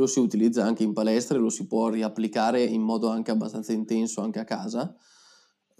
lo 0.00 0.06
si 0.06 0.18
utilizza 0.18 0.64
anche 0.64 0.82
in 0.82 0.92
palestra 0.92 1.36
e 1.36 1.40
lo 1.40 1.50
si 1.50 1.66
può 1.66 1.90
riapplicare 1.90 2.62
in 2.62 2.80
modo 2.80 3.08
anche 3.08 3.30
abbastanza 3.30 3.72
intenso 3.72 4.22
anche 4.22 4.38
a 4.38 4.44
casa, 4.44 4.96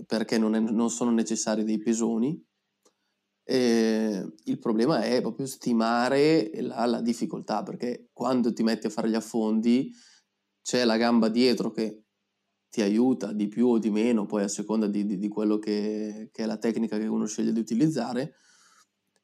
perché 0.06 0.38
non, 0.38 0.54
è, 0.54 0.60
non 0.60 0.90
sono 0.90 1.10
necessari 1.10 1.64
dei 1.64 1.78
pesoni. 1.78 2.40
E 3.42 4.32
il 4.44 4.58
problema 4.58 5.02
è 5.02 5.20
proprio 5.22 5.46
stimare 5.46 6.50
la, 6.60 6.84
la, 6.84 7.00
difficoltà, 7.00 7.62
perché 7.62 8.10
quando 8.12 8.52
ti 8.52 8.62
metti 8.62 8.86
a 8.86 8.90
fare 8.90 9.08
gli 9.08 9.14
affondi 9.14 9.90
c'è 10.62 10.84
la 10.84 10.96
gamba 10.96 11.28
dietro 11.28 11.70
che 11.70 12.04
ti 12.68 12.82
aiuta 12.82 13.32
di 13.32 13.48
più 13.48 13.66
o 13.66 13.78
di 13.78 13.90
meno, 13.90 14.26
poi 14.26 14.44
a 14.44 14.48
seconda 14.48 14.86
di, 14.86 15.04
di, 15.04 15.18
di 15.18 15.28
quello 15.28 15.58
che, 15.58 16.28
che, 16.30 16.42
è 16.44 16.46
la 16.46 16.58
tecnica 16.58 16.98
che 16.98 17.06
uno 17.06 17.26
sceglie 17.26 17.52
di 17.52 17.58
utilizzare, 17.58 18.34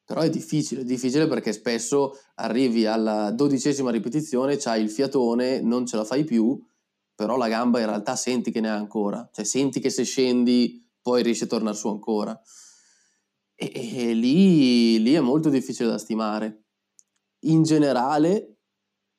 però 0.07 0.21
è 0.21 0.31
difficile, 0.31 0.83
è 0.83 0.85
difficile 0.85 1.27
perché 1.27 1.53
spesso 1.53 2.17
arrivi 2.37 2.87
alla 2.87 3.33
dodicesima 3.33 3.91
ripetizione, 3.91 4.57
c'hai 4.57 4.81
il 4.81 4.91
fiatone, 4.91 5.61
non 5.61 5.85
ce 5.85 5.97
la 5.97 6.05
fai 6.05 6.23
più, 6.23 6.65
però 7.13 7.37
la 7.37 7.49
gamba 7.49 7.81
in 7.81 7.87
realtà 7.87 8.15
senti 8.15 8.53
che 8.53 8.61
ne 8.61 8.71
ha 8.71 8.77
ancora, 8.77 9.29
cioè 9.33 9.45
senti 9.45 9.81
che 9.81 9.91
se 9.91 10.05
scendi 10.05 10.81
poi 11.03 11.25
riesci 11.25 11.43
a 11.43 11.49
tornare 11.49 11.77
su 11.77 11.89
ancora. 11.89 12.41
E, 13.57 13.73
e 13.75 14.13
lì, 14.13 15.03
lì 15.03 15.13
è 15.15 15.21
molto 15.21 15.49
difficile 15.49 15.89
da 15.89 15.99
stimare. 15.99 16.67
In 17.47 17.65
generale 17.65 18.59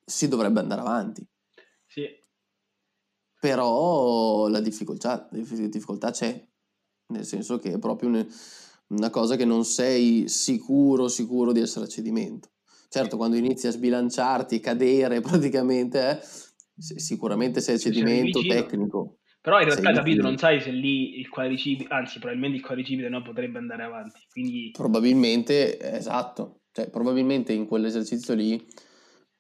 si 0.06 0.30
dovrebbe 0.30 0.62
andare 0.62 0.82
avanti. 0.82 1.28
Sì. 1.86 2.06
Però 3.42 4.48
la 4.48 4.62
difficoltà, 4.62 5.28
la 5.32 5.68
difficoltà 5.68 6.12
c'è, 6.12 6.48
nel 7.08 7.26
senso 7.26 7.60
che 7.60 7.74
è 7.74 7.80
proprio 7.80 8.10
un, 8.10 8.28
una 8.90 9.10
cosa 9.10 9.36
che 9.36 9.46
non 9.46 9.64
sei 9.66 10.28
sicuro, 10.28 11.08
sicuro 11.08 11.52
di 11.52 11.60
essere 11.60 11.86
a 11.86 11.88
cedimento. 11.88 12.50
Certo, 12.90 13.18
quando 13.18 13.36
inizi 13.36 13.68
a 13.68 13.72
sbilanciarti, 13.72 14.60
cadere 14.60 15.20
praticamente, 15.22 16.20
eh, 16.20 16.20
sicuramente 16.74 17.60
sei 17.60 17.76
a 17.76 17.80
cedimento 17.80 18.42
tecnico. 18.42 19.18
Però 19.42 19.60
in 19.60 19.66
realtà, 19.66 19.94
capito, 19.94 20.24
non 20.24 20.38
sai 20.38 20.60
se 20.60 20.72
lì 20.72 21.20
il 21.20 21.30
quadricipite, 21.30 21.94
anzi, 21.94 22.20
probabilmente 22.20 22.58
il 22.58 22.64
quadricipite 22.64 23.08
no, 23.08 23.22
potrebbe 23.22 23.58
andare 23.58 23.84
avanti. 23.84 24.20
Quindi... 24.30 24.72
Probabilmente, 24.72 25.80
esatto. 25.80 26.64
Cioè, 26.72 26.90
probabilmente 26.90 27.54
in 27.54 27.66
quell'esercizio 27.66 28.34
lì, 28.34 28.62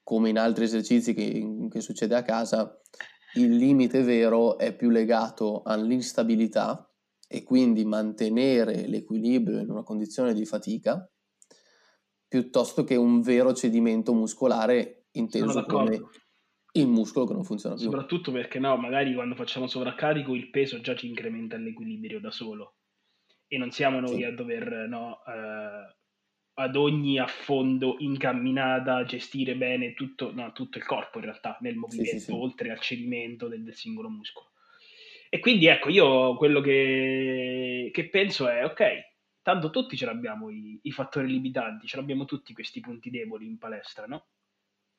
come 0.03 0.29
in 0.29 0.37
altri 0.37 0.63
esercizi 0.63 1.13
che, 1.13 1.67
che 1.69 1.81
succede 1.81 2.15
a 2.15 2.21
casa, 2.23 2.79
il 3.35 3.55
limite 3.57 4.01
vero 4.01 4.57
è 4.57 4.73
più 4.73 4.89
legato 4.89 5.61
all'instabilità 5.63 6.87
e 7.27 7.43
quindi 7.43 7.84
mantenere 7.84 8.88
l'equilibrio 8.88 9.60
in 9.60 9.69
una 9.69 9.84
condizione 9.84 10.34
di 10.34 10.46
fatica 10.46 11.10
piuttosto 12.27 12.84
che 12.84 12.96
un 12.96 13.22
vero 13.22 13.53
cedimento 13.53 14.13
muscolare 14.13 15.07
inteso 15.12 15.65
come 15.65 16.01
il 16.74 16.88
muscolo 16.88 17.25
che 17.25 17.34
non 17.34 17.43
funziona 17.43 17.75
più. 17.75 17.86
Soprattutto 17.86 18.31
perché 18.31 18.60
no, 18.60 18.77
magari 18.77 19.13
quando 19.13 19.36
facciamo 19.36 19.67
sovraccarico 19.67 20.36
il 20.36 20.50
peso 20.50 20.79
già 20.79 20.96
ci 20.96 21.07
incrementa 21.07 21.57
l'equilibrio 21.57 22.19
da 22.19 22.31
solo 22.31 22.75
e 23.48 23.57
non 23.57 23.72
siamo 23.72 24.00
noi 24.00 24.17
sì. 24.17 24.24
a 24.24 24.34
dover 24.34 24.88
no, 24.88 25.19
eh, 25.25 25.96
ad 26.60 26.75
ogni 26.75 27.19
affondo 27.19 27.96
in 28.00 28.17
camminata 28.17 29.03
gestire 29.05 29.55
bene 29.55 29.93
tutto, 29.93 30.34
no, 30.34 30.51
tutto 30.51 30.77
il 30.77 30.86
corpo 30.86 31.19
in 31.19 31.25
realtà 31.25 31.57
nel 31.62 31.75
movimento, 31.75 32.12
sì, 32.12 32.19
sì, 32.19 32.31
oltre 32.31 32.72
al 32.72 32.79
cedimento 32.79 33.48
del, 33.48 33.63
del 33.63 33.75
singolo 33.75 34.10
muscolo. 34.10 34.51
E 35.38 35.39
quindi 35.39 35.67
ecco, 35.67 35.89
io 35.89 36.36
quello 36.36 36.62
che, 36.62 37.91
che 37.94 38.10
penso 38.10 38.50
è, 38.50 38.65
ok, 38.65 38.84
tanto 39.44 39.70
tutti 39.70 39.96
ce 39.96 40.08
l'abbiamo 40.08 40.50
i, 40.50 40.79
i, 40.82 40.91
fattori 40.91 41.27
limitanti, 41.27 41.86
ce 41.86 41.98
l'abbiamo 41.98 42.25
tutti 42.25 42.53
questi 42.53 42.79
punti 42.79 43.12
deboli 43.12 43.46
in 43.46 43.60
palestra, 43.60 44.08
no? 44.08 44.29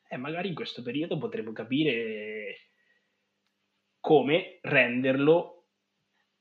E 0.09 0.17
magari 0.17 0.47
in 0.47 0.55
questo 0.55 0.81
periodo 0.81 1.19
potremo 1.19 1.51
capire 1.51 2.69
come 3.99 4.61
renderlo 4.63 5.71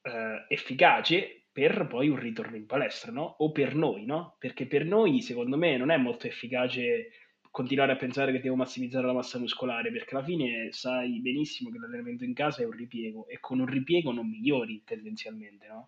eh, 0.04 0.46
efficace 0.48 1.48
per 1.52 1.88
poi 1.88 2.10
un 2.10 2.20
ritorno 2.20 2.56
in 2.56 2.68
palestra, 2.68 3.12
no? 3.12 3.24
O 3.40 3.52
per 3.52 3.74
noi, 3.74 4.06
no? 4.06 4.36
Perché 4.38 4.68
per 4.68 4.86
noi, 4.86 5.24
secondo 5.24 5.58
me, 5.58 5.76
non 5.76 5.90
è 5.90 5.98
molto 5.98 6.28
efficace 6.28 7.10
continuare 7.58 7.94
a 7.94 7.96
pensare 7.96 8.32
che 8.32 8.40
devo 8.40 8.56
massimizzare 8.56 9.08
la 9.08 9.14
massa 9.14 9.40
muscolare, 9.40 9.92
perché 9.92 10.16
alla 10.16 10.24
fine 10.24 10.68
sai 10.70 11.20
benissimo 11.22 11.72
che 11.72 11.80
l'allenamento 11.80 12.24
in 12.24 12.36
casa 12.36 12.62
è 12.62 12.66
un 12.66 12.72
ripiego 12.72 13.28
e 13.28 13.40
con 13.40 13.60
un 13.60 13.66
ripiego 13.66 14.12
non 14.12 14.30
migliori 14.30 14.84
tendenzialmente, 14.86 15.66
no? 15.68 15.88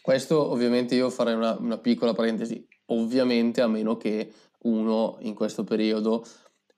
Questo 0.00 0.40
ovviamente 0.40 0.94
io 0.94 1.10
farei 1.10 1.34
una, 1.34 1.58
una 1.58 1.78
piccola 1.78 2.12
parentesi, 2.12 2.64
ovviamente 2.86 3.60
a 3.60 3.66
meno 3.66 3.96
che 3.96 4.30
uno 4.60 5.18
in 5.22 5.34
questo 5.34 5.64
periodo 5.64 6.24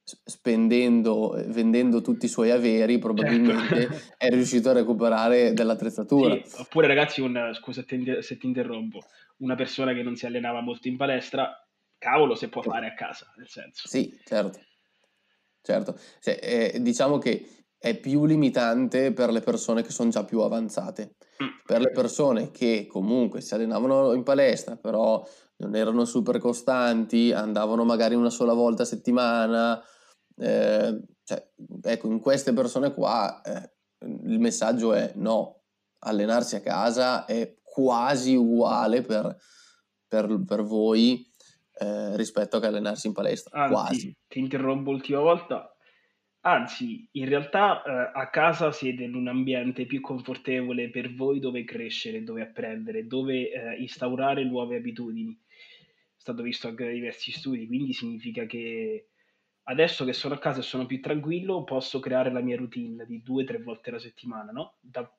spendendo, 0.02 1.34
vendendo 1.48 2.00
tutti 2.00 2.24
i 2.24 2.30
suoi 2.30 2.50
averi, 2.50 2.98
probabilmente 2.98 3.88
certo. 3.88 4.14
è 4.16 4.30
riuscito 4.30 4.70
a 4.70 4.72
recuperare 4.72 5.52
dell'attrezzatura. 5.52 6.40
Sì, 6.42 6.62
oppure 6.62 6.86
ragazzi, 6.86 7.20
un, 7.20 7.50
scusa 7.52 7.84
se 7.86 8.38
ti 8.38 8.46
interrompo, 8.46 9.00
una 9.40 9.54
persona 9.54 9.92
che 9.92 10.02
non 10.02 10.16
si 10.16 10.24
allenava 10.24 10.62
molto 10.62 10.88
in 10.88 10.96
palestra, 10.96 11.62
cavolo 12.00 12.34
se 12.34 12.48
può 12.48 12.62
fare 12.62 12.88
a 12.88 12.94
casa, 12.94 13.32
nel 13.36 13.46
senso. 13.46 13.86
Sì, 13.86 14.18
certo. 14.24 14.58
Certo, 15.62 15.98
cioè, 16.20 16.38
eh, 16.42 16.80
diciamo 16.80 17.18
che 17.18 17.66
è 17.78 17.94
più 17.98 18.24
limitante 18.24 19.12
per 19.12 19.30
le 19.30 19.40
persone 19.40 19.82
che 19.82 19.90
sono 19.90 20.10
già 20.10 20.24
più 20.24 20.40
avanzate. 20.40 21.16
Mm. 21.42 21.48
Per 21.64 21.80
le 21.80 21.90
persone 21.90 22.50
che 22.50 22.86
comunque 22.88 23.40
si 23.42 23.54
allenavano 23.54 24.14
in 24.14 24.22
palestra, 24.22 24.76
però 24.76 25.24
non 25.58 25.76
erano 25.76 26.04
super 26.06 26.38
costanti, 26.38 27.32
andavano 27.32 27.84
magari 27.84 28.14
una 28.14 28.30
sola 28.30 28.54
volta 28.54 28.82
a 28.82 28.86
settimana, 28.86 29.82
eh, 30.36 31.00
cioè, 31.22 31.50
ecco, 31.82 32.06
in 32.08 32.20
queste 32.20 32.52
persone 32.54 32.94
qua 32.94 33.42
eh, 33.42 33.74
il 34.06 34.40
messaggio 34.40 34.94
è 34.94 35.12
no, 35.16 35.64
allenarsi 36.00 36.56
a 36.56 36.60
casa 36.60 37.26
è 37.26 37.58
quasi 37.62 38.34
uguale 38.34 39.02
per, 39.02 39.36
per, 40.08 40.42
per 40.46 40.62
voi 40.62 41.29
eh, 41.80 42.16
rispetto 42.16 42.60
che 42.60 42.66
allenarsi 42.66 43.06
in 43.06 43.14
palestra. 43.14 43.58
Anzi, 43.58 43.72
quasi. 43.72 44.16
ti 44.28 44.38
interrompo 44.38 44.90
l'ultima 44.90 45.20
volta. 45.20 45.74
Anzi, 46.42 47.08
in 47.12 47.28
realtà 47.28 47.82
eh, 47.82 48.10
a 48.14 48.28
casa 48.30 48.70
siete 48.70 49.02
in 49.04 49.14
un 49.14 49.28
ambiente 49.28 49.86
più 49.86 50.00
confortevole 50.00 50.90
per 50.90 51.14
voi 51.14 51.38
dove 51.38 51.64
crescere, 51.64 52.22
dove 52.22 52.42
apprendere, 52.42 53.06
dove 53.06 53.50
eh, 53.50 53.76
instaurare 53.80 54.44
nuove 54.44 54.76
abitudini. 54.76 55.38
È 55.48 56.20
stato 56.20 56.42
visto 56.42 56.68
anche 56.68 56.84
da 56.84 56.90
diversi 56.90 57.32
studi, 57.32 57.66
quindi 57.66 57.92
significa 57.94 58.44
che 58.44 59.08
adesso 59.64 60.04
che 60.04 60.12
sono 60.12 60.34
a 60.34 60.38
casa 60.38 60.60
e 60.60 60.62
sono 60.62 60.84
più 60.84 61.00
tranquillo, 61.00 61.64
posso 61.64 61.98
creare 61.98 62.30
la 62.30 62.40
mia 62.40 62.56
routine 62.56 63.06
di 63.06 63.22
due 63.22 63.42
o 63.42 63.46
tre 63.46 63.58
volte 63.58 63.90
alla 63.90 63.98
settimana, 63.98 64.50
no? 64.52 64.76
Da, 64.80 65.10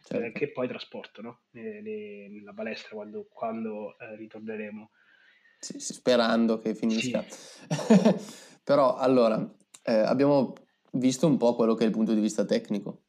certo. 0.00 0.26
eh, 0.26 0.32
che 0.32 0.50
poi 0.50 0.66
trasporto 0.66 1.22
no? 1.22 1.40
nella 1.50 2.52
palestra 2.52 2.96
quando, 2.96 3.28
quando 3.30 3.96
eh, 3.98 4.16
ritorneremo. 4.16 4.90
Sì, 5.62 5.78
sperando 5.78 6.58
che 6.58 6.74
finisca. 6.74 7.24
Sì. 7.28 7.70
Però 8.64 8.96
allora, 8.96 9.48
eh, 9.84 9.92
abbiamo 9.92 10.54
visto 10.94 11.28
un 11.28 11.36
po' 11.36 11.54
quello 11.54 11.74
che 11.74 11.84
è 11.84 11.86
il 11.86 11.92
punto 11.92 12.12
di 12.12 12.20
vista 12.20 12.44
tecnico. 12.44 13.02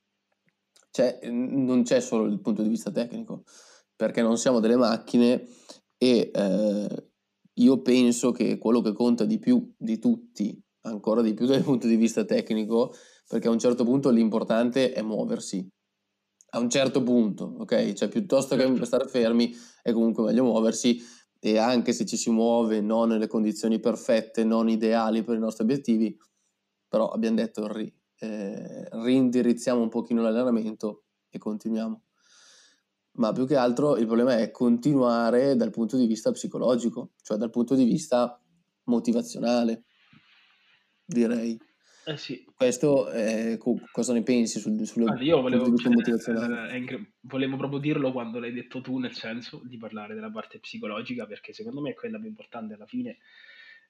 Cioè, 0.91 1.21
non 1.31 1.81
c'è 1.81 1.99
solo 1.99 2.25
il 2.25 2.39
punto 2.39 2.61
di 2.61 2.69
vista 2.69 2.91
tecnico, 2.91 3.43
perché 3.95 4.21
non 4.21 4.37
siamo 4.37 4.59
delle 4.59 4.75
macchine 4.75 5.47
e 5.97 6.29
eh, 6.31 7.09
io 7.53 7.81
penso 7.81 8.31
che 8.31 8.59
quello 8.59 8.81
che 8.81 8.93
conta 8.93 9.25
di 9.25 9.39
più 9.39 9.73
di 9.75 9.97
tutti 9.97 10.55
ancora 10.81 11.23
di 11.23 11.33
più 11.33 11.47
dal 11.47 11.63
punto 11.63 11.87
di 11.87 11.95
vista 11.95 12.23
tecnico, 12.23 12.93
perché 13.27 13.47
a 13.47 13.51
un 13.51 13.57
certo 13.57 13.83
punto 13.83 14.11
l'importante 14.11 14.93
è 14.93 15.01
muoversi. 15.01 15.67
A 16.51 16.59
un 16.59 16.69
certo 16.69 17.01
punto, 17.01 17.55
ok? 17.57 17.93
Cioè 17.93 18.09
piuttosto 18.09 18.55
che 18.55 18.63
certo. 18.63 18.85
stare 18.85 19.07
fermi 19.07 19.51
è 19.81 19.91
comunque 19.91 20.25
meglio 20.25 20.43
muoversi 20.43 21.01
e 21.45 21.57
anche 21.57 21.91
se 21.91 22.05
ci 22.05 22.15
si 22.15 22.29
muove 22.29 22.79
non 22.79 23.09
nelle 23.09 23.27
condizioni 23.27 23.77
perfette, 23.77 24.45
non 24.45 24.69
ideali 24.69 25.23
per 25.23 25.35
i 25.35 25.39
nostri 25.39 25.65
obiettivi, 25.65 26.17
però 26.87 27.09
abbiamo 27.09 27.35
detto 27.35 27.67
ri, 27.67 27.93
eh, 28.19 28.87
rindirizziamo 28.89 29.81
un 29.81 29.89
pochino 29.89 30.21
l'allenamento 30.21 31.03
e 31.29 31.37
continuiamo. 31.39 32.01
Ma 33.15 33.33
più 33.33 33.45
che 33.45 33.57
altro 33.57 33.97
il 33.97 34.05
problema 34.05 34.37
è 34.37 34.51
continuare 34.51 35.57
dal 35.57 35.69
punto 35.69 35.97
di 35.97 36.07
vista 36.07 36.31
psicologico, 36.31 37.11
cioè 37.21 37.35
dal 37.35 37.49
punto 37.49 37.75
di 37.75 37.83
vista 37.83 38.41
motivazionale 38.85 39.83
direi. 41.03 41.59
Eh 42.05 42.17
sì. 42.17 42.45
Questo 42.55 43.09
eh, 43.11 43.57
cosa 43.91 44.13
ne 44.13 44.23
pensi 44.23 44.59
sul, 44.59 44.85
sulle 44.85 45.05
allora, 45.05 45.23
io 45.23 45.41
volevo, 45.41 45.73
cioè, 45.75 46.75
incre- 46.75 47.13
volevo 47.21 47.55
proprio 47.55 47.79
dirlo 47.79 48.11
quando 48.11 48.39
l'hai 48.39 48.51
detto 48.51 48.81
tu, 48.81 48.97
nel 48.97 49.13
senso 49.13 49.61
di 49.63 49.77
parlare 49.77 50.13
della 50.13 50.31
parte 50.31 50.59
psicologica, 50.59 51.25
perché 51.25 51.53
secondo 51.53 51.81
me 51.81 51.91
è 51.91 51.95
quella 51.95 52.19
più 52.19 52.27
importante 52.27 52.73
alla 52.73 52.85
fine, 52.85 53.19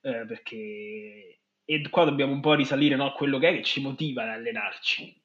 eh, 0.01 0.25
perché 0.27 1.39
e 1.65 1.89
qua 1.89 2.03
dobbiamo 2.03 2.33
un 2.33 2.41
po' 2.41 2.53
risalire 2.55 2.95
no, 2.95 3.07
a 3.07 3.13
quello 3.13 3.39
che 3.39 3.49
è 3.49 3.53
che 3.55 3.63
ci 3.63 3.81
motiva 3.81 4.23
ad 4.23 4.29
allenarci. 4.29 5.21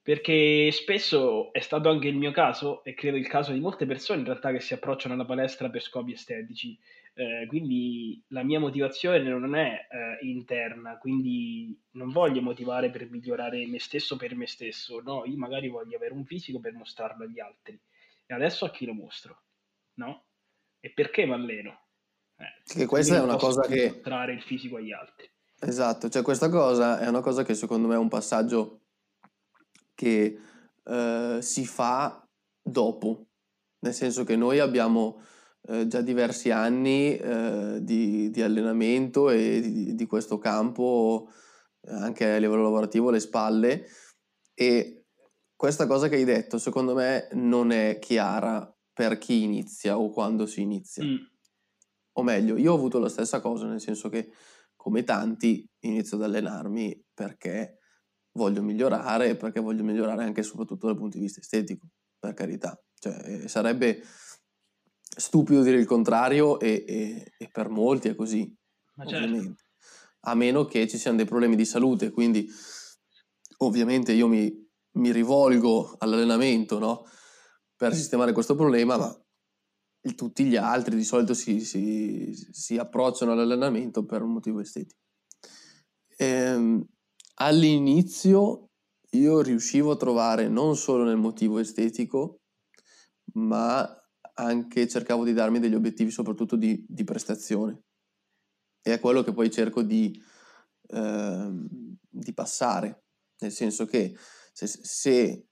Perché 0.00 0.70
spesso 0.70 1.52
è 1.52 1.58
stato 1.58 1.88
anche 1.88 2.06
il 2.06 2.16
mio 2.16 2.30
caso, 2.30 2.84
e 2.84 2.94
credo 2.94 3.16
il 3.16 3.26
caso 3.26 3.52
di 3.52 3.58
molte 3.58 3.86
persone 3.86 4.20
in 4.20 4.26
realtà 4.26 4.52
che 4.52 4.60
si 4.60 4.72
approcciano 4.72 5.14
alla 5.14 5.24
palestra 5.24 5.68
per 5.68 5.82
scopi 5.82 6.12
estetici, 6.12 6.78
eh, 7.18 7.46
quindi 7.46 8.22
la 8.28 8.42
mia 8.42 8.60
motivazione 8.60 9.22
non 9.22 9.54
è 9.54 9.86
eh, 9.90 10.26
interna, 10.26 10.98
quindi 10.98 11.74
non 11.92 12.10
voglio 12.12 12.42
motivare 12.42 12.90
per 12.90 13.08
migliorare 13.08 13.66
me 13.66 13.78
stesso 13.78 14.16
per 14.16 14.36
me 14.36 14.46
stesso, 14.46 15.00
no, 15.00 15.24
io 15.24 15.38
magari 15.38 15.68
voglio 15.68 15.96
avere 15.96 16.12
un 16.12 16.26
fisico 16.26 16.60
per 16.60 16.74
mostrarlo 16.74 17.24
agli 17.24 17.40
altri. 17.40 17.80
E 18.26 18.34
adesso 18.34 18.66
a 18.66 18.70
chi 18.70 18.84
lo 18.84 18.92
mostro? 18.92 19.44
No? 19.94 20.26
E 20.78 20.92
perché 20.92 21.24
mi 21.24 21.32
alleno? 21.32 21.86
Eh, 22.36 22.62
che 22.64 22.84
questa 22.84 23.16
è 23.16 23.22
una 23.22 23.36
cosa 23.36 23.62
che... 23.62 23.92
Mostrare 23.92 24.34
il 24.34 24.42
fisico 24.42 24.76
agli 24.76 24.92
altri. 24.92 25.26
Esatto, 25.58 26.10
cioè 26.10 26.20
questa 26.20 26.50
cosa 26.50 27.00
è 27.00 27.08
una 27.08 27.22
cosa 27.22 27.44
che 27.44 27.54
secondo 27.54 27.88
me 27.88 27.94
è 27.94 27.98
un 27.98 28.10
passaggio 28.10 28.82
che 29.94 30.38
eh, 30.84 31.38
si 31.40 31.64
fa 31.64 32.28
dopo, 32.60 33.28
nel 33.78 33.94
senso 33.94 34.24
che 34.24 34.36
noi 34.36 34.58
abbiamo 34.58 35.22
eh, 35.68 35.86
già 35.86 36.00
diversi 36.00 36.50
anni 36.50 37.16
eh, 37.16 37.78
di, 37.82 38.30
di, 38.30 38.42
allenamento 38.42 39.30
e 39.30 39.60
di, 39.60 39.94
di, 39.94 40.06
questo 40.06 40.38
campo 40.38 41.28
eh, 41.82 41.92
anche 41.92 42.34
a 42.34 42.38
livello 42.38 42.62
lavorativo 42.62 43.08
alle 43.08 43.20
spalle 43.20 43.86
e 44.54 45.06
questa 45.56 45.86
cosa 45.86 46.08
che 46.08 46.16
hai 46.16 46.24
detto 46.24 46.58
secondo 46.58 46.94
me 46.94 47.28
non 47.32 47.72
è 47.72 47.98
chiara 47.98 48.72
per 48.92 49.18
chi 49.18 49.42
inizia 49.42 49.98
o 49.98 50.10
quando 50.10 50.46
si 50.46 50.60
inizia. 50.62 51.04
Mm. 51.04 51.16
O 52.18 52.22
meglio, 52.22 52.56
io 52.56 52.72
ho 52.72 52.76
avuto 52.76 52.98
la 52.98 53.10
stessa 53.10 53.40
cosa, 53.40 53.66
nel 53.66 53.80
senso 53.80 54.08
che 54.08 54.30
come 54.74 55.02
tanti 55.04 55.68
inizio 55.80 56.16
ad 56.16 56.22
allenarmi 56.22 57.04
perché 57.12 57.80
voglio 58.32 58.62
migliorare 58.62 59.34
perché 59.36 59.60
voglio 59.60 59.82
migliorare 59.82 60.24
anche 60.24 60.40
e 60.40 60.44
soprattutto 60.44 60.86
dal 60.86 60.96
punto 60.96 61.18
di 61.18 61.24
vista 61.24 61.40
estetico, 61.40 61.88
per 62.18 62.34
carità. 62.34 62.80
Cioè, 62.98 63.42
eh, 63.42 63.48
sarebbe 63.48 64.02
stupido 65.16 65.62
dire 65.62 65.78
il 65.78 65.86
contrario 65.86 66.60
e, 66.60 66.84
e, 66.86 67.32
e 67.36 67.48
per 67.50 67.68
molti 67.68 68.08
è 68.08 68.14
così. 68.14 68.54
Certo. 69.06 69.54
A 70.20 70.34
meno 70.34 70.64
che 70.64 70.86
ci 70.88 70.98
siano 70.98 71.16
dei 71.16 71.26
problemi 71.26 71.56
di 71.56 71.64
salute, 71.64 72.10
quindi 72.10 72.48
ovviamente 73.58 74.12
io 74.12 74.28
mi, 74.28 74.52
mi 74.92 75.12
rivolgo 75.12 75.96
all'allenamento 75.98 76.78
no? 76.78 77.04
per 77.76 77.94
sistemare 77.94 78.32
questo 78.32 78.54
problema, 78.54 78.96
ma 78.96 79.20
tutti 80.14 80.44
gli 80.44 80.56
altri 80.56 80.96
di 80.96 81.04
solito 81.04 81.34
si, 81.34 81.60
si, 81.60 82.32
si 82.50 82.76
approcciano 82.76 83.32
all'allenamento 83.32 84.04
per 84.04 84.22
un 84.22 84.32
motivo 84.32 84.60
estetico. 84.60 85.00
Ehm, 86.16 86.84
all'inizio 87.34 88.70
io 89.10 89.40
riuscivo 89.40 89.92
a 89.92 89.96
trovare 89.96 90.48
non 90.48 90.76
solo 90.76 91.04
nel 91.04 91.16
motivo 91.16 91.58
estetico, 91.58 92.40
ma 93.34 93.86
anche 94.38 94.88
cercavo 94.88 95.24
di 95.24 95.32
darmi 95.32 95.60
degli 95.60 95.74
obiettivi 95.74 96.10
soprattutto 96.10 96.56
di, 96.56 96.84
di 96.88 97.04
prestazione. 97.04 97.82
E 98.82 98.94
è 98.94 99.00
quello 99.00 99.22
che 99.22 99.32
poi 99.32 99.50
cerco 99.50 99.82
di, 99.82 100.20
eh, 100.88 101.50
di 102.08 102.32
passare, 102.34 103.04
nel 103.40 103.52
senso 103.52 103.84
che 103.86 104.16
se, 104.52 104.66
se, 104.66 105.46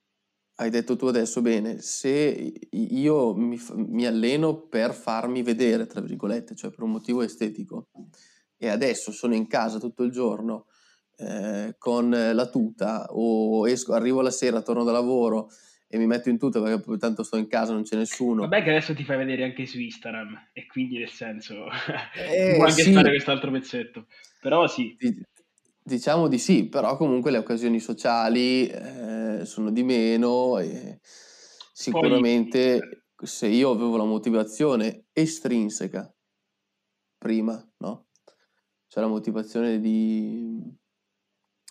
hai 0.56 0.70
detto 0.70 0.96
tu 0.96 1.06
adesso 1.06 1.40
bene, 1.40 1.80
se 1.80 2.52
io 2.70 3.34
mi, 3.34 3.60
mi 3.74 4.06
alleno 4.06 4.66
per 4.68 4.94
farmi 4.94 5.42
vedere, 5.42 5.86
tra 5.86 6.00
virgolette, 6.00 6.54
cioè 6.54 6.70
per 6.70 6.84
un 6.84 6.92
motivo 6.92 7.22
estetico, 7.22 7.88
e 8.56 8.68
adesso 8.68 9.10
sono 9.10 9.34
in 9.34 9.48
casa 9.48 9.78
tutto 9.78 10.04
il 10.04 10.12
giorno 10.12 10.66
eh, 11.16 11.74
con 11.76 12.10
la 12.10 12.48
tuta 12.48 13.06
o 13.10 13.68
esco, 13.68 13.94
arrivo 13.94 14.20
la 14.20 14.30
sera, 14.30 14.62
torno 14.62 14.84
da 14.84 14.92
lavoro 14.92 15.50
e 15.94 15.96
mi 15.96 16.08
metto 16.08 16.28
in 16.28 16.38
tutto 16.38 16.60
perché 16.60 16.98
tanto 16.98 17.22
sto 17.22 17.36
in 17.36 17.46
casa, 17.46 17.72
non 17.72 17.84
c'è 17.84 17.94
nessuno. 17.94 18.42
Vabbè 18.42 18.64
che 18.64 18.70
adesso 18.70 18.96
ti 18.96 19.04
fai 19.04 19.16
vedere 19.16 19.44
anche 19.44 19.64
su 19.64 19.78
Instagram 19.78 20.48
e 20.52 20.66
quindi 20.66 20.98
nel 20.98 21.08
senso 21.08 21.66
eh, 22.18 22.54
può 22.56 22.64
anche 22.64 22.82
sì. 22.82 22.90
stare 22.90 23.10
quest'altro 23.10 23.52
pezzetto. 23.52 24.06
Però 24.40 24.66
sì. 24.66 24.96
Diciamo 25.80 26.26
di 26.26 26.38
sì, 26.38 26.68
però 26.68 26.96
comunque 26.96 27.30
le 27.30 27.38
occasioni 27.38 27.78
sociali 27.78 28.66
eh, 28.66 29.42
sono 29.44 29.70
di 29.70 29.84
meno 29.84 30.58
e 30.58 30.98
sicuramente 31.00 32.78
Poi... 33.14 33.26
se 33.28 33.46
io 33.46 33.70
avevo 33.70 33.96
la 33.96 34.02
motivazione 34.02 35.04
estrinseca 35.12 36.12
prima, 37.16 37.64
no? 37.76 38.06
Cioè 38.88 39.00
la 39.00 39.08
motivazione 39.08 39.78
di, 39.78 40.60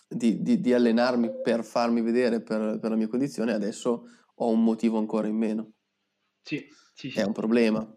di, 0.06 0.42
di, 0.42 0.60
di 0.60 0.72
allenarmi 0.72 1.40
per 1.42 1.64
farmi 1.64 2.02
vedere 2.02 2.42
per, 2.42 2.78
per, 2.80 2.90
la 2.90 2.96
mia 2.96 3.08
condizione, 3.08 3.52
adesso 3.52 4.04
ho 4.34 4.48
un 4.48 4.62
motivo 4.62 4.98
ancora 4.98 5.26
in 5.26 5.36
meno. 5.36 5.72
Sì, 6.42 6.66
sì, 6.94 7.10
sì. 7.10 7.18
È 7.18 7.24
un 7.24 7.32
problema. 7.32 7.96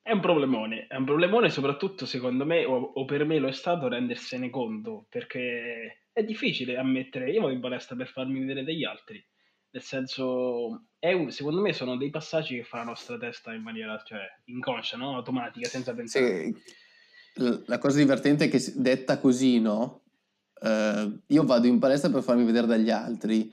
È 0.00 0.12
un 0.12 0.20
problemone, 0.20 0.86
è 0.86 0.94
un 0.94 1.04
problemone 1.04 1.50
soprattutto 1.50 2.06
secondo 2.06 2.44
me, 2.44 2.64
o, 2.64 2.76
o, 2.76 3.04
per 3.04 3.24
me 3.24 3.38
lo 3.38 3.48
è 3.48 3.52
stato, 3.52 3.88
rendersene 3.88 4.50
conto, 4.50 5.06
perché 5.08 6.06
è 6.12 6.22
difficile 6.22 6.76
ammettere, 6.76 7.30
io 7.32 7.40
vado 7.40 7.52
in 7.52 7.60
palestra 7.60 7.96
per 7.96 8.06
farmi 8.08 8.38
vedere 8.38 8.62
degli 8.62 8.84
altri, 8.84 9.20
nel 9.70 9.82
senso, 9.82 10.86
un, 11.00 11.30
secondo 11.32 11.60
me 11.60 11.72
sono 11.72 11.96
dei 11.96 12.10
passaggi 12.10 12.54
che 12.54 12.62
fa 12.62 12.78
la 12.78 12.84
nostra 12.84 13.18
testa 13.18 13.52
in 13.52 13.62
maniera 13.62 14.00
cioè, 14.06 14.20
inconscia, 14.44 14.96
no? 14.96 15.16
automatica, 15.16 15.68
senza 15.68 15.92
pensare. 15.92 16.52
Sì, 17.34 17.62
la 17.66 17.78
cosa 17.78 17.98
divertente 17.98 18.44
è 18.44 18.48
che 18.48 18.60
detta 18.76 19.18
così, 19.18 19.60
no? 19.60 20.05
Uh, 20.58 21.20
io 21.26 21.44
vado 21.44 21.66
in 21.66 21.78
palestra 21.78 22.10
per 22.10 22.22
farmi 22.22 22.44
vedere 22.44 22.66
dagli 22.66 22.90
altri, 22.90 23.52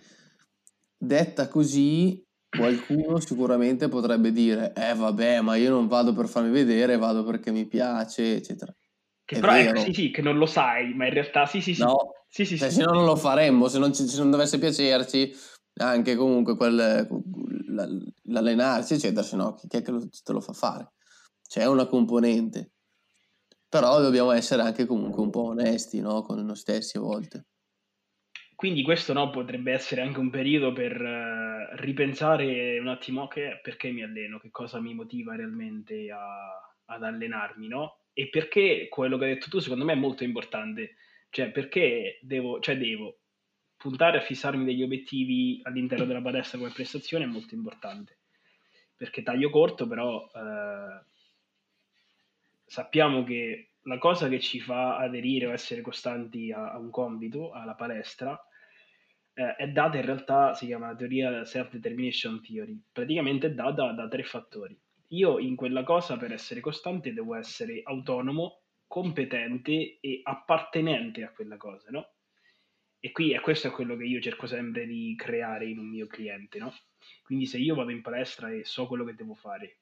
detta 0.98 1.48
così 1.48 2.24
Qualcuno 2.56 3.20
sicuramente 3.20 3.88
potrebbe 3.88 4.32
dire, 4.32 4.74
eh 4.76 4.94
vabbè, 4.94 5.42
ma 5.42 5.56
io 5.56 5.72
non 5.72 5.88
vado 5.88 6.14
per 6.14 6.28
farmi 6.28 6.52
vedere, 6.52 6.98
vado 6.98 7.24
perché 7.24 7.52
mi 7.52 7.66
piace, 7.66 8.36
eccetera. 8.36 8.72
Che 9.26 9.38
È 9.38 9.40
però 9.40 9.54
è 9.54 9.76
sì, 9.80 9.92
sì, 9.92 10.12
che 10.12 10.22
non 10.22 10.38
lo 10.38 10.46
sai, 10.46 10.94
ma 10.94 11.08
in 11.08 11.14
realtà 11.14 11.48
sì, 11.48 11.62
sì, 11.62 11.74
sì. 11.74 11.82
No, 11.82 12.14
sì, 12.30 12.46
sì, 12.46 12.56
cioè, 12.56 12.70
sì. 12.70 12.76
se 12.76 12.84
no 12.84 12.92
non 12.94 13.06
lo 13.06 13.16
faremmo, 13.16 13.68
se 13.70 13.80
non, 13.80 13.92
ci- 13.92 14.08
se 14.08 14.20
non 14.20 14.30
dovesse 14.30 14.60
piacerci, 14.60 15.34
anche 15.78 16.16
comunque 16.16 16.56
quel, 16.56 17.08
l'allenarsi, 18.26 18.94
eccetera, 18.94 19.24
se 19.24 19.36
no 19.36 19.56
chi 19.56 19.66
è 19.76 19.82
che 19.82 19.90
lo- 19.90 20.08
te 20.08 20.32
lo 20.32 20.40
fa 20.40 20.54
fare? 20.54 20.92
C'è 21.48 21.66
una 21.66 21.88
componente, 21.88 22.73
però 23.74 24.00
dobbiamo 24.00 24.30
essere 24.30 24.62
anche 24.62 24.86
comunque 24.86 25.24
un 25.24 25.32
po' 25.32 25.46
onesti, 25.46 26.00
no? 26.00 26.22
Con 26.22 26.46
noi 26.46 26.56
stessi 26.56 26.98
a 26.98 27.00
volte. 27.00 27.48
Quindi 28.54 28.84
questo 28.84 29.14
no, 29.14 29.32
potrebbe 29.32 29.72
essere 29.72 30.02
anche 30.02 30.20
un 30.20 30.30
periodo 30.30 30.72
per 30.74 31.02
uh, 31.02 31.76
ripensare 31.78 32.78
un 32.78 32.88
attimo 32.88 33.28
che, 33.28 33.60
perché 33.64 33.90
mi 33.90 34.04
alleno, 34.04 34.38
che 34.38 34.52
cosa 34.52 34.80
mi 34.80 34.94
motiva 34.94 35.36
realmente 35.36 36.12
a, 36.12 36.72
ad 36.86 37.04
allenarmi, 37.04 37.68
no? 37.68 38.02
E 38.14 38.30
perché 38.30 38.90
quello 38.90 39.18
che 39.18 39.26
hai 39.26 39.34
detto 39.34 39.50
tu 39.50 39.58
secondo 39.58 39.86
me 39.86 39.94
è 39.94 39.98
molto 39.98 40.24
importante, 40.24 40.94
cioè 41.32 41.50
perché 41.50 42.20
devo, 42.22 42.60
cioè 42.60 42.78
devo 42.78 43.22
puntare 43.76 44.20
a 44.20 44.22
fissarmi 44.22 44.66
degli 44.66 44.84
obiettivi 44.84 45.62
all'interno 45.64 46.06
della 46.06 46.22
palestra 46.22 46.60
come 46.60 46.70
prestazione 46.72 47.24
è 47.24 47.28
molto 47.28 47.56
importante, 47.56 48.20
perché 48.96 49.24
taglio 49.24 49.50
corto 49.50 49.88
però 49.88 50.30
uh, 50.32 51.12
sappiamo 52.74 53.24
che 53.24 53.74
la 53.84 54.00
cosa 54.00 54.28
che 54.28 54.40
ci 54.40 54.60
fa 54.60 54.98
aderire 54.98 55.46
o 55.46 55.52
essere 55.52 55.82
costanti 55.82 56.52
a, 56.52 56.72
a 56.72 56.80
un 56.80 56.90
compito, 56.90 57.52
alla 57.52 57.76
palestra, 57.76 58.36
eh, 59.36 59.56
è 59.58 59.68
data 59.68 59.98
in 59.98 60.06
realtà, 60.06 60.56
si 60.56 60.66
chiama 60.66 60.88
la 60.88 60.96
teoria 60.96 61.46
self-determination 61.46 62.42
theory, 62.42 62.82
praticamente 62.92 63.46
è 63.46 63.54
data 63.54 63.92
da 63.92 64.08
tre 64.08 64.24
fattori. 64.24 64.76
Io 65.10 65.38
in 65.38 65.56
quella 65.56 65.84
cosa 65.84 66.18
per 66.18 66.34
essere 66.34 66.62
costante 66.62 67.14
devo 67.14 67.36
essere 67.36 67.82
autonomo, 67.84 68.64
competente 68.88 70.00
e 70.00 70.22
appartenente 70.24 71.24
a 71.24 71.32
quella 71.32 71.58
cosa, 71.58 71.92
no? 71.92 72.14
E 73.00 73.12
qui 73.12 73.34
e 73.34 73.40
questo 73.40 73.68
è 73.68 73.70
quello 73.72 73.96
che 73.96 74.06
io 74.06 74.20
cerco 74.20 74.48
sempre 74.48 74.88
di 74.88 75.14
creare 75.16 75.68
in 75.68 75.78
un 75.78 75.90
mio 75.90 76.08
cliente, 76.08 76.58
no? 76.58 76.74
Quindi 77.22 77.46
se 77.46 77.60
io 77.60 77.76
vado 77.76 77.92
in 77.92 78.02
palestra 78.02 78.50
e 78.50 78.64
so 78.64 78.88
quello 78.88 79.04
che 79.04 79.14
devo 79.14 79.36
fare, 79.36 79.82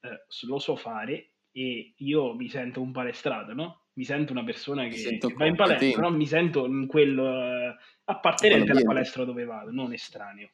eh, 0.00 0.26
lo 0.46 0.58
so 0.58 0.76
fare 0.76 1.32
e 1.58 1.94
io 1.96 2.34
mi 2.34 2.48
sento 2.48 2.80
un 2.80 2.92
palestrato, 2.92 3.52
no? 3.52 3.86
Mi 3.94 4.04
sento 4.04 4.30
una 4.30 4.44
persona 4.44 4.86
che, 4.86 5.18
che 5.18 5.34
va 5.34 5.46
in 5.46 5.56
palestra, 5.56 6.02
no? 6.02 6.10
Mi 6.10 6.26
sento 6.26 6.66
in 6.66 6.86
quello 6.86 7.24
uh, 7.24 7.74
appartenente 8.04 8.70
alla 8.70 8.82
palestra 8.82 9.24
dove 9.24 9.44
vado, 9.44 9.72
non 9.72 9.92
estraneo. 9.92 10.50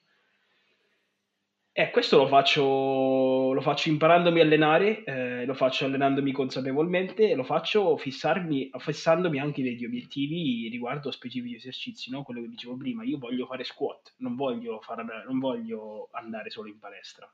E 1.77 1.91
questo 1.91 2.17
lo 2.17 2.29
faccio, 2.29 3.53
lo 3.53 3.61
faccio 3.61 3.89
imparandomi 3.89 4.39
a 4.39 4.45
allenare, 4.45 5.03
eh, 5.03 5.45
lo 5.45 5.55
faccio 5.55 5.85
allenandomi 5.85 6.31
consapevolmente 6.31 7.35
lo 7.35 7.43
faccio 7.43 7.97
fissarmi, 7.97 8.71
fissandomi 8.79 9.41
anche 9.41 9.61
degli 9.61 9.85
obiettivi 9.85 10.69
riguardo 10.69 11.11
specifici 11.11 11.57
esercizi, 11.57 12.11
no? 12.11 12.23
quello 12.23 12.43
che 12.43 12.49
dicevo 12.49 12.77
prima. 12.77 13.03
Io 13.03 13.19
voglio 13.19 13.45
fare 13.47 13.65
squat, 13.65 14.15
non 14.19 14.37
voglio, 14.37 14.81
fare, 14.81 15.05
non 15.27 15.41
voglio 15.41 16.09
andare 16.13 16.49
solo 16.49 16.69
in 16.69 16.79
palestra. 16.79 17.29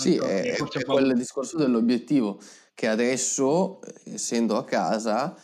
Sì, 0.00 0.16
è, 0.16 0.54
è 0.54 0.84
quel 0.84 1.14
discorso 1.14 1.58
dell'obiettivo 1.58 2.40
che 2.74 2.88
adesso, 2.88 3.80
essendo 4.04 4.56
a 4.56 4.64
casa, 4.64 5.36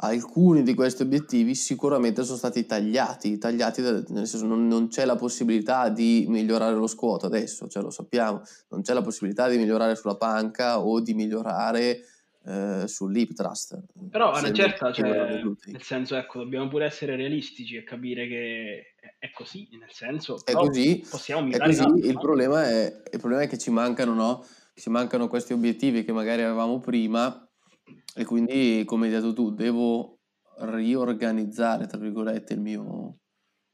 alcuni 0.00 0.62
di 0.62 0.74
questi 0.74 1.02
obiettivi 1.02 1.54
sicuramente 1.54 2.24
sono 2.24 2.36
stati 2.36 2.66
tagliati, 2.66 3.38
tagliati 3.38 3.80
nel 3.82 4.26
senso 4.26 4.46
non, 4.46 4.66
non 4.66 4.88
c'è 4.88 5.04
la 5.04 5.16
possibilità 5.16 5.88
di 5.88 6.26
migliorare 6.28 6.74
lo 6.74 6.86
squat 6.86 7.24
adesso, 7.24 7.68
cioè 7.68 7.82
lo 7.82 7.90
sappiamo, 7.90 8.42
non 8.68 8.82
c'è 8.82 8.92
la 8.92 9.02
possibilità 9.02 9.48
di 9.48 9.56
migliorare 9.56 9.94
sulla 9.94 10.16
panca 10.16 10.80
o 10.80 11.00
di 11.00 11.14
migliorare 11.14 12.00
eh, 12.48 12.88
sull'hip 12.88 13.34
thrust. 13.34 13.78
Però 14.10 14.32
a 14.32 14.38
una 14.38 14.52
certa, 14.52 14.90
cioè, 14.90 15.42
nel 15.42 15.82
senso, 15.82 16.16
ecco, 16.16 16.38
dobbiamo 16.38 16.68
pure 16.68 16.86
essere 16.86 17.14
realistici 17.14 17.76
e 17.76 17.84
capire 17.84 18.26
che 18.26 18.94
è 19.18 19.30
così, 19.30 19.68
nel 19.72 19.92
senso, 19.92 20.40
è 20.44 20.52
così, 20.52 21.04
possiamo. 21.08 21.52
Altro, 21.52 21.96
il, 21.96 22.12
no? 22.14 22.20
problema 22.20 22.66
è, 22.66 23.02
il 23.12 23.18
problema 23.18 23.42
è 23.42 23.48
che 23.48 23.58
ci 23.58 23.70
mancano, 23.70 24.14
no? 24.14 24.46
Ci 24.74 24.88
mancano 24.88 25.28
questi 25.28 25.52
obiettivi 25.52 26.04
che 26.04 26.12
magari 26.12 26.42
avevamo 26.42 26.80
prima 26.80 27.46
e 28.14 28.24
quindi, 28.24 28.82
come 28.86 29.06
hai 29.06 29.12
detto 29.12 29.34
tu, 29.34 29.52
devo 29.52 30.20
riorganizzare, 30.60 31.86
tra 31.86 31.98
virgolette, 31.98 32.54
il 32.54 32.60
mio, 32.60 33.18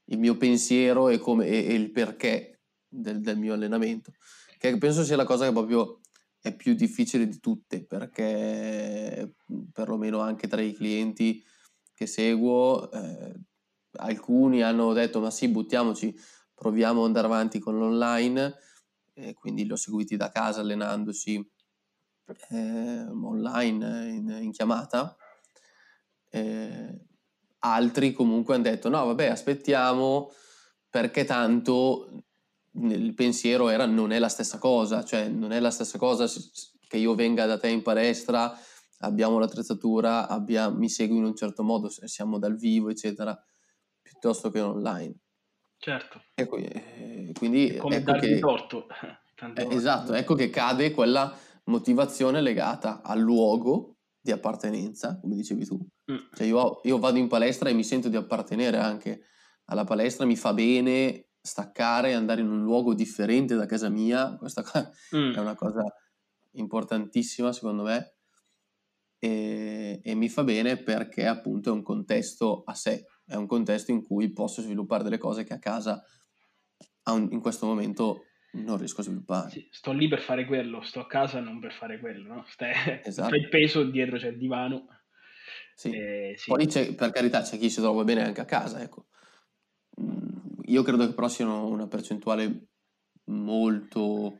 il 0.09 0.19
mio 0.19 0.35
pensiero 0.35 1.07
e, 1.07 1.17
come, 1.17 1.47
e, 1.47 1.65
e 1.67 1.73
il 1.73 1.91
perché 1.91 2.59
del, 2.87 3.21
del, 3.21 3.37
mio 3.37 3.53
allenamento, 3.53 4.11
che 4.59 4.77
penso 4.77 5.03
sia 5.03 5.15
la 5.15 5.23
cosa 5.23 5.45
che 5.45 5.51
proprio 5.51 6.01
è 6.45 6.55
più 6.55 6.75
difficile 6.75 7.27
di 7.27 7.39
tutte, 7.39 7.83
perché 7.83 9.33
perlomeno 9.73 10.19
anche 10.19 10.47
tra 10.47 10.61
i 10.61 10.73
clienti 10.73 11.43
che 11.91 12.05
seguo, 12.05 12.91
eh, 12.91 13.33
alcuni 13.93 14.61
hanno 14.61 14.93
detto 14.93 15.19
ma 15.19 15.31
sì, 15.31 15.47
buttiamoci, 15.47 16.15
proviamo 16.53 16.99
ad 16.99 17.07
andare 17.07 17.25
avanti 17.25 17.57
con 17.57 17.79
l'online, 17.79 18.53
e 19.13 19.33
quindi 19.33 19.65
li 19.65 19.71
ho 19.71 19.75
seguiti 19.75 20.17
da 20.17 20.29
casa 20.29 20.61
allenandosi 20.61 21.43
eh, 22.49 23.05
online 23.09 24.09
in, 24.09 24.37
in 24.43 24.51
chiamata. 24.51 25.17
Eh, 26.29 27.05
altri 27.59 28.13
comunque 28.13 28.53
hanno 28.53 28.63
detto 28.63 28.89
no 28.89 29.03
vabbè 29.05 29.27
aspettiamo 29.27 30.29
perché 30.87 31.23
tanto 31.23 32.25
il 32.81 33.13
pensiero 33.13 33.69
era 33.69 33.85
non 33.85 34.11
è 34.11 34.19
la 34.19 34.29
stessa 34.29 34.57
cosa, 34.57 35.03
cioè 35.03 35.27
non 35.27 35.51
è 35.51 35.59
la 35.59 35.71
stessa 35.71 35.97
cosa 35.97 36.27
che 36.87 36.97
io 36.97 37.15
venga 37.15 37.45
da 37.45 37.57
te 37.57 37.69
in 37.69 37.81
palestra, 37.81 38.57
abbiamo 38.99 39.39
l'attrezzatura, 39.39 40.27
abbiamo, 40.27 40.77
mi 40.77 40.89
segui 40.89 41.17
in 41.17 41.25
un 41.25 41.35
certo 41.35 41.63
modo, 41.63 41.89
siamo 41.89 42.37
dal 42.37 42.55
vivo, 42.55 42.89
eccetera 42.89 43.37
piuttosto 44.01 44.51
che 44.51 44.61
online. 44.61 45.15
Certo. 45.77 46.21
Ecco, 46.33 46.57
eh, 46.57 47.31
quindi 47.37 47.69
È 47.69 47.77
come 47.77 47.97
ecco 47.97 48.13
che, 48.13 48.39
torto. 48.39 48.87
Eh, 49.53 49.67
esatto, 49.71 50.13
ecco 50.13 50.33
che 50.33 50.49
cade 50.49 50.91
quella 50.91 51.37
motivazione 51.65 52.39
legata 52.39 53.01
al 53.01 53.19
luogo 53.19 53.97
di 54.17 54.31
appartenenza, 54.31 55.19
come 55.19 55.35
dicevi 55.35 55.65
tu. 55.65 55.75
Mm. 56.09 56.15
Cioè 56.33 56.47
io, 56.47 56.79
io, 56.83 56.97
vado 56.99 57.17
in 57.17 57.27
palestra 57.27 57.67
e 57.67 57.73
mi 57.73 57.83
sento 57.83 58.07
di 58.07 58.15
appartenere 58.15 58.77
anche 58.77 59.25
alla 59.65 59.83
palestra, 59.83 60.25
mi 60.25 60.37
fa 60.37 60.53
bene 60.53 61.24
staccare 61.45 62.09
e 62.09 62.13
andare 62.13 62.41
in 62.41 62.49
un 62.49 62.63
luogo 62.63 62.93
differente 62.93 63.55
da 63.55 63.65
casa 63.65 63.89
mia, 63.89 64.35
questa 64.37 64.63
mm. 65.15 65.33
è 65.33 65.39
una 65.39 65.55
cosa 65.55 65.83
importantissima 66.51 67.51
secondo 67.51 67.83
me 67.83 68.15
e, 69.19 69.99
e 70.03 70.15
mi 70.15 70.29
fa 70.29 70.43
bene 70.43 70.77
perché 70.77 71.25
appunto 71.25 71.69
è 71.69 71.73
un 71.73 71.81
contesto 71.81 72.63
a 72.65 72.73
sé, 72.73 73.05
è 73.25 73.35
un 73.35 73.47
contesto 73.47 73.91
in 73.91 74.03
cui 74.03 74.31
posso 74.31 74.61
sviluppare 74.61 75.03
delle 75.03 75.17
cose 75.17 75.43
che 75.43 75.53
a 75.53 75.59
casa 75.59 76.03
un, 77.05 77.27
in 77.31 77.39
questo 77.39 77.65
momento 77.65 78.25
non 78.51 78.77
riesco 78.77 79.01
a 79.01 79.03
sviluppare. 79.03 79.49
Sì, 79.49 79.67
sto 79.69 79.91
lì 79.91 80.07
per 80.07 80.21
fare 80.21 80.45
quello, 80.45 80.81
sto 80.81 81.01
a 81.01 81.07
casa 81.07 81.39
non 81.39 81.59
per 81.59 81.73
fare 81.73 81.99
quello, 81.99 82.33
no? 82.33 82.45
Stai, 82.47 82.73
esatto. 83.03 83.35
il 83.35 83.49
peso, 83.49 83.83
dietro 83.83 84.17
c'è 84.17 84.29
il 84.29 84.37
divano. 84.37 84.87
Sì. 85.75 85.91
Eh, 85.91 86.35
sì. 86.37 86.49
Poi 86.49 86.67
per 86.95 87.11
carità 87.11 87.41
c'è 87.41 87.57
chi 87.57 87.69
si 87.69 87.81
trova 87.81 88.03
bene 88.03 88.23
anche 88.23 88.41
a 88.41 88.45
casa, 88.45 88.81
ecco. 88.81 89.07
Mm, 90.01 90.24
io 90.67 90.83
credo 90.83 91.05
che 91.05 91.13
però 91.13 91.27
siano 91.27 91.67
una 91.67 91.87
percentuale 91.87 92.67
molto 93.25 94.39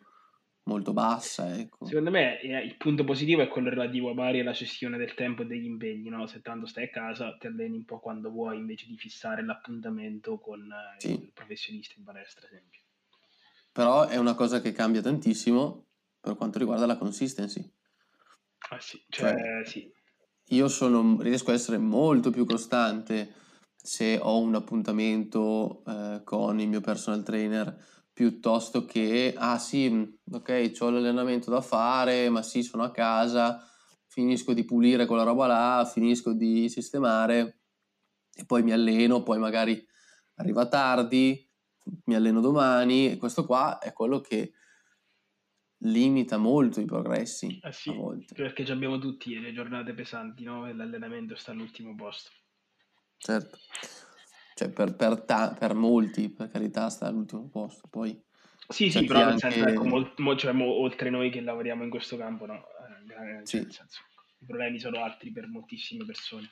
molto 0.65 0.93
bassa. 0.93 1.55
Ecco. 1.57 1.85
Secondo 1.85 2.11
me 2.11 2.39
eh, 2.39 2.63
il 2.63 2.75
punto 2.77 3.03
positivo 3.03 3.41
è 3.41 3.47
quello 3.47 3.69
relativo 3.69 4.13
magari 4.13 4.39
alla 4.39 4.51
gestione 4.51 4.97
del 4.97 5.13
tempo 5.13 5.43
e 5.43 5.45
degli 5.45 5.65
impegni, 5.65 6.09
no? 6.09 6.25
se 6.27 6.41
tanto 6.41 6.65
stai 6.65 6.85
a 6.85 6.89
casa 6.89 7.35
ti 7.38 7.47
alleni 7.47 7.77
un 7.77 7.85
po' 7.85 7.99
quando 7.99 8.29
vuoi 8.29 8.57
invece 8.57 8.88
di 8.88 8.97
fissare 8.97 9.43
l'appuntamento 9.43 10.39
con 10.39 10.61
eh, 10.61 10.99
sì. 10.99 11.11
il 11.11 11.31
professionista 11.33 11.95
in 11.97 12.03
palestra, 12.03 12.47
ad 12.47 12.53
esempio. 12.53 12.81
Però 13.71 14.07
è 14.07 14.17
una 14.17 14.35
cosa 14.35 14.61
che 14.61 14.71
cambia 14.71 15.01
tantissimo 15.01 15.85
per 16.19 16.35
quanto 16.35 16.59
riguarda 16.59 16.85
la 16.85 16.97
consistency. 16.97 17.71
Ah 18.69 18.79
sì, 18.79 19.03
cioè, 19.09 19.35
cioè 19.35 19.65
sì. 19.65 19.93
Io 20.49 20.67
sono, 20.67 21.21
riesco 21.21 21.51
a 21.51 21.53
essere 21.53 21.77
molto 21.77 22.29
più 22.29 22.45
costante 22.45 23.33
se 23.85 24.17
ho 24.19 24.39
un 24.39 24.55
appuntamento 24.55 25.83
eh, 25.85 26.21
con 26.23 26.59
il 26.59 26.67
mio 26.67 26.81
personal 26.81 27.21
trainer 27.21 27.77
piuttosto 28.11 28.83
che, 28.85 29.35
ah 29.37 29.59
sì, 29.59 29.89
mm, 29.89 30.03
ok, 30.31 30.71
ho 30.79 30.89
l'allenamento 30.89 31.51
da 31.51 31.61
fare, 31.61 32.27
ma 32.29 32.41
sì, 32.41 32.63
sono 32.63 32.81
a 32.81 32.89
casa, 32.89 33.63
finisco 34.07 34.53
di 34.53 34.65
pulire 34.65 35.05
quella 35.05 35.21
roba 35.21 35.45
là, 35.45 35.85
finisco 35.85 36.33
di 36.33 36.67
sistemare 36.67 37.59
e 38.33 38.45
poi 38.45 38.63
mi 38.63 38.71
alleno, 38.71 39.21
poi 39.21 39.37
magari 39.37 39.85
arriva 40.35 40.67
tardi, 40.67 41.47
mi 42.05 42.15
alleno 42.15 42.41
domani 42.41 43.11
e 43.11 43.17
questo 43.17 43.45
qua 43.45 43.77
è 43.77 43.93
quello 43.93 44.19
che 44.19 44.53
limita 45.83 46.37
molto 46.37 46.79
i 46.79 46.85
progressi 46.85 47.59
eh 47.61 47.71
sì, 47.71 47.91
a 47.91 47.93
volte. 47.93 48.33
Perché 48.33 48.63
abbiamo 48.71 48.97
tutti 48.97 49.39
le 49.39 49.53
giornate 49.53 49.93
pesanti, 49.93 50.43
no? 50.43 50.67
E 50.67 50.73
l'allenamento 50.73 51.35
sta 51.35 51.51
all'ultimo 51.51 51.93
posto. 51.93 52.31
Certo 53.25 53.57
cioè 54.55 54.69
per, 54.69 54.95
per, 54.95 55.21
ta- 55.23 55.53
per 55.57 55.73
molti, 55.73 56.29
per 56.29 56.49
carità, 56.49 56.89
sta 56.89 57.07
all'ultimo 57.07 57.49
posto. 57.49 57.88
Poi 57.89 58.19
sì, 58.69 58.89
sì, 58.89 59.03
però 59.03 59.25
nel 59.25 59.38
senso, 59.38 59.65
ecco, 59.65 59.83
mo, 59.83 60.13
mo, 60.15 60.35
cioè, 60.38 60.53
mo, 60.53 60.65
oltre 60.65 61.09
noi 61.09 61.29
che 61.29 61.41
lavoriamo 61.41 61.83
in 61.83 61.89
questo 61.89 62.15
campo, 62.15 62.45
no? 62.45 62.53
Eh, 62.55 63.45
sì. 63.45 63.57
senso, 63.69 64.01
i 64.39 64.45
problemi 64.45 64.79
sono 64.79 65.03
altri 65.03 65.31
per 65.31 65.47
moltissime 65.47 66.05
persone. 66.05 66.51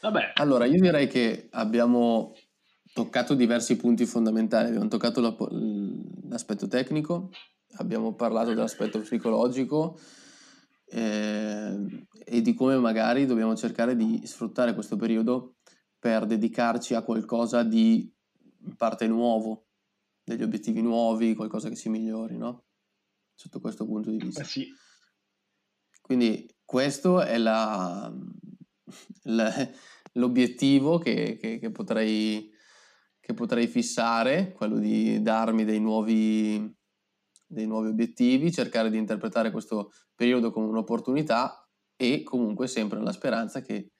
Vabbè. 0.00 0.32
Allora, 0.36 0.64
io 0.64 0.80
direi 0.80 1.06
che 1.06 1.48
abbiamo 1.50 2.34
toccato 2.94 3.34
diversi 3.34 3.76
punti 3.76 4.06
fondamentali. 4.06 4.68
Abbiamo 4.68 4.88
toccato 4.88 5.20
la, 5.20 5.36
l'aspetto 6.30 6.66
tecnico, 6.68 7.30
abbiamo 7.76 8.14
parlato 8.14 8.48
dell'aspetto 8.48 9.00
psicologico 9.00 9.98
eh, 10.86 12.06
e 12.24 12.40
di 12.40 12.54
come 12.54 12.78
magari 12.78 13.26
dobbiamo 13.26 13.54
cercare 13.54 13.94
di 13.94 14.22
sfruttare 14.24 14.72
questo 14.72 14.96
periodo 14.96 15.56
per 16.04 16.26
dedicarci 16.26 16.92
a 16.92 17.00
qualcosa 17.00 17.62
di 17.62 18.14
in 18.66 18.76
parte 18.76 19.06
nuovo, 19.06 19.68
degli 20.22 20.42
obiettivi 20.42 20.82
nuovi, 20.82 21.34
qualcosa 21.34 21.70
che 21.70 21.76
si 21.76 21.88
migliori, 21.88 22.36
no? 22.36 22.66
Sotto 23.34 23.58
questo 23.58 23.86
punto 23.86 24.10
di 24.10 24.18
vista. 24.18 24.42
Eh 24.42 24.44
sì. 24.44 24.66
Quindi 26.02 26.46
questo 26.62 27.22
è 27.22 27.38
la, 27.38 28.14
la, 29.22 29.70
l'obiettivo 30.12 30.98
che, 30.98 31.38
che, 31.40 31.58
che, 31.58 31.70
potrei, 31.70 32.50
che 33.18 33.32
potrei 33.32 33.66
fissare, 33.66 34.52
quello 34.52 34.78
di 34.78 35.22
darmi 35.22 35.64
dei 35.64 35.80
nuovi, 35.80 36.70
dei 37.46 37.66
nuovi 37.66 37.88
obiettivi, 37.88 38.52
cercare 38.52 38.90
di 38.90 38.98
interpretare 38.98 39.50
questo 39.50 39.90
periodo 40.14 40.50
come 40.50 40.66
un'opportunità 40.66 41.66
e 41.96 42.22
comunque 42.22 42.66
sempre 42.66 42.98
nella 42.98 43.12
speranza 43.12 43.62
che 43.62 43.93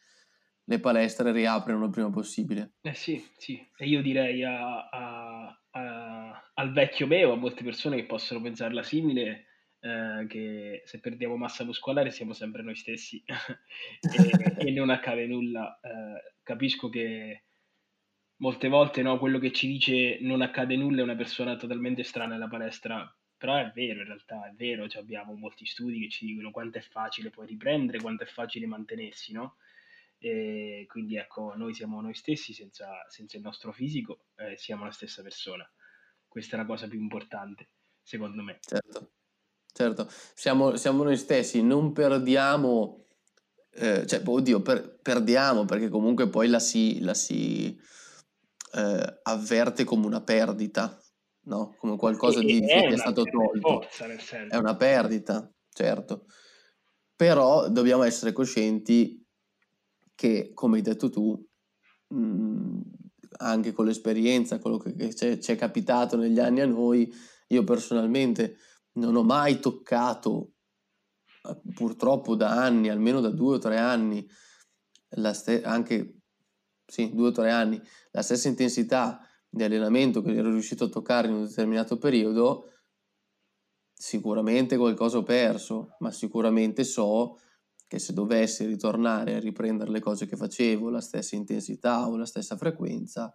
le 0.64 0.80
palestre 0.80 1.32
riaprano 1.32 1.84
il 1.84 1.90
prima 1.90 2.10
possibile. 2.10 2.74
Eh 2.80 2.94
sì, 2.94 3.22
sì, 3.36 3.60
e 3.76 3.86
io 3.86 4.00
direi 4.02 4.42
a, 4.44 4.88
a, 4.88 5.60
a, 5.70 6.50
al 6.54 6.72
vecchio 6.72 7.06
me 7.06 7.24
o 7.24 7.32
a 7.32 7.36
molte 7.36 7.64
persone 7.64 7.96
che 7.96 8.06
possono 8.06 8.40
pensarla 8.40 8.82
simile, 8.82 9.46
eh, 9.80 10.26
che 10.28 10.82
se 10.84 11.00
perdiamo 11.00 11.36
massa 11.36 11.64
muscolare 11.64 12.10
siamo 12.10 12.32
sempre 12.32 12.62
noi 12.62 12.74
stessi 12.74 13.22
e, 13.28 14.66
e, 14.66 14.70
non 14.70 14.90
accade 14.90 15.26
nulla. 15.26 15.78
Eh, 15.82 16.34
capisco 16.42 16.88
che 16.88 17.44
molte 18.36 18.68
volte 18.68 19.02
no, 19.02 19.18
quello 19.18 19.38
che 19.38 19.52
ci 19.52 19.66
dice 19.66 20.18
non 20.22 20.40
accade 20.40 20.76
nulla 20.76 21.00
è 21.00 21.04
una 21.04 21.16
persona 21.16 21.56
totalmente 21.56 22.02
strana 22.02 22.36
alla 22.36 22.48
palestra, 22.48 23.14
però 23.36 23.56
è 23.56 23.70
vero 23.74 24.00
in 24.00 24.06
realtà, 24.06 24.48
è 24.48 24.52
vero, 24.54 24.88
cioè 24.88 25.02
abbiamo 25.02 25.34
molti 25.34 25.66
studi 25.66 26.00
che 26.00 26.08
ci 26.08 26.24
dicono 26.24 26.50
quanto 26.50 26.78
è 26.78 26.80
facile 26.80 27.28
poi 27.28 27.46
riprendere, 27.46 28.00
quanto 28.00 28.22
è 28.22 28.26
facile 28.26 28.66
mantenersi, 28.66 29.32
no? 29.32 29.56
E 30.24 30.86
quindi 30.88 31.18
ecco, 31.18 31.52
noi 31.54 31.74
siamo 31.74 32.00
noi 32.00 32.14
stessi 32.14 32.54
senza, 32.54 32.88
senza 33.10 33.36
il 33.36 33.42
nostro 33.42 33.72
fisico, 33.72 34.24
eh, 34.36 34.56
siamo 34.56 34.84
la 34.84 34.90
stessa 34.90 35.20
persona. 35.20 35.70
Questa 36.26 36.56
è 36.56 36.58
la 36.58 36.64
cosa 36.64 36.88
più 36.88 36.98
importante, 36.98 37.72
secondo 38.00 38.42
me. 38.42 38.56
Certo, 38.62 39.10
certo. 39.70 40.08
Siamo, 40.34 40.76
siamo 40.76 41.02
noi 41.02 41.18
stessi, 41.18 41.62
non 41.62 41.92
perdiamo, 41.92 43.04
eh, 43.72 44.06
cioè, 44.06 44.22
oddio, 44.24 44.62
per, 44.62 44.98
perdiamo 45.02 45.66
perché 45.66 45.90
comunque 45.90 46.30
poi 46.30 46.48
la 46.48 46.58
si, 46.58 47.02
la 47.02 47.12
si 47.12 47.78
eh, 48.72 49.20
avverte 49.24 49.84
come 49.84 50.06
una 50.06 50.22
perdita, 50.22 50.98
no? 51.42 51.74
Come 51.76 51.98
qualcosa 51.98 52.40
di, 52.40 52.60
che 52.60 52.86
è 52.86 52.96
stato 52.96 53.24
tolto. 53.24 53.82
Forza, 53.82 54.06
è 54.48 54.56
una 54.56 54.74
perdita, 54.74 55.52
certo. 55.68 56.24
Però 57.14 57.68
dobbiamo 57.68 58.04
essere 58.04 58.32
coscienti 58.32 59.22
che, 60.14 60.52
come 60.54 60.76
hai 60.76 60.82
detto 60.82 61.08
tu, 61.08 61.46
mh, 62.08 62.16
mhmm, 62.16 62.82
anche 63.38 63.72
con 63.72 63.86
l'esperienza, 63.86 64.58
quello 64.58 64.78
che, 64.78 65.14
ci 65.14 65.52
è 65.52 65.56
capitato 65.56 66.16
negli 66.16 66.38
anni 66.38 66.60
a 66.60 66.66
noi, 66.66 67.12
io 67.48 67.64
personalmente 67.64 68.56
non 68.92 69.16
ho 69.16 69.22
mai 69.22 69.58
toccato, 69.58 70.52
eh, 71.48 71.60
purtroppo 71.74 72.36
da 72.36 72.62
anni, 72.62 72.88
almeno 72.88 73.20
da 73.20 73.30
due 73.30 73.56
o 73.56 73.58
tre 73.58 73.78
anni, 73.78 74.26
ste- 75.32 75.62
anche 75.62 76.20
sì, 76.86 77.12
due 77.14 77.28
o 77.28 77.32
tre 77.32 77.50
anni, 77.50 77.80
la 78.12 78.22
stessa 78.22 78.48
intensità 78.48 79.20
di 79.48 79.62
allenamento 79.62 80.22
che 80.22 80.34
ero 80.34 80.50
riuscito 80.50 80.84
a 80.84 80.88
toccare 80.88 81.28
in 81.28 81.34
un 81.34 81.44
determinato 81.44 81.96
periodo, 81.98 82.70
sicuramente 83.92 84.76
qualcosa 84.76 85.18
ho 85.18 85.22
perso, 85.22 85.96
ma 86.00 86.10
sicuramente 86.10 86.84
so 86.84 87.38
che 87.94 88.00
se 88.00 88.12
dovessi 88.12 88.66
ritornare 88.66 89.36
a 89.36 89.38
riprendere 89.38 89.88
le 89.88 90.00
cose 90.00 90.26
che 90.26 90.36
facevo, 90.36 90.90
la 90.90 91.00
stessa 91.00 91.36
intensità 91.36 92.08
o 92.08 92.16
la 92.16 92.26
stessa 92.26 92.56
frequenza, 92.56 93.32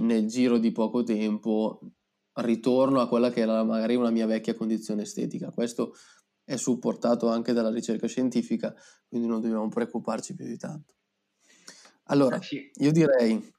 nel 0.00 0.26
giro 0.26 0.58
di 0.58 0.72
poco 0.72 1.04
tempo 1.04 1.78
ritorno 2.32 3.00
a 3.00 3.06
quella 3.06 3.30
che 3.30 3.40
era 3.40 3.62
magari 3.62 3.94
una 3.94 4.10
mia 4.10 4.26
vecchia 4.26 4.56
condizione 4.56 5.02
estetica. 5.02 5.52
Questo 5.52 5.94
è 6.42 6.56
supportato 6.56 7.28
anche 7.28 7.52
dalla 7.52 7.70
ricerca 7.70 8.08
scientifica, 8.08 8.74
quindi 9.06 9.28
non 9.28 9.40
dobbiamo 9.40 9.68
preoccuparci 9.68 10.34
più 10.34 10.44
di 10.44 10.56
tanto. 10.56 10.94
Allora, 12.04 12.40
eh 12.40 12.70
io 12.74 12.90
direi, 12.90 13.52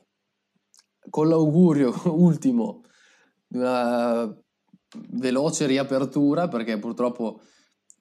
con 1.09 1.29
l'augurio 1.29 1.93
ultimo 2.11 2.83
di 3.47 3.59
una 3.59 4.29
veloce 5.11 5.67
riapertura, 5.67 6.49
perché 6.49 6.77
purtroppo 6.77 7.39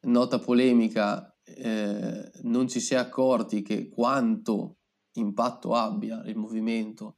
nota 0.03 0.41
polemica 0.41 1.33
eh, 1.57 2.31
non 2.43 2.69
ci 2.69 2.81
si 2.81 2.95
è 2.95 2.97
accorti 2.97 3.63
che 3.63 3.89
quanto 3.89 4.77
impatto 5.13 5.75
abbia 5.75 6.23
il 6.27 6.37
movimento 6.37 7.17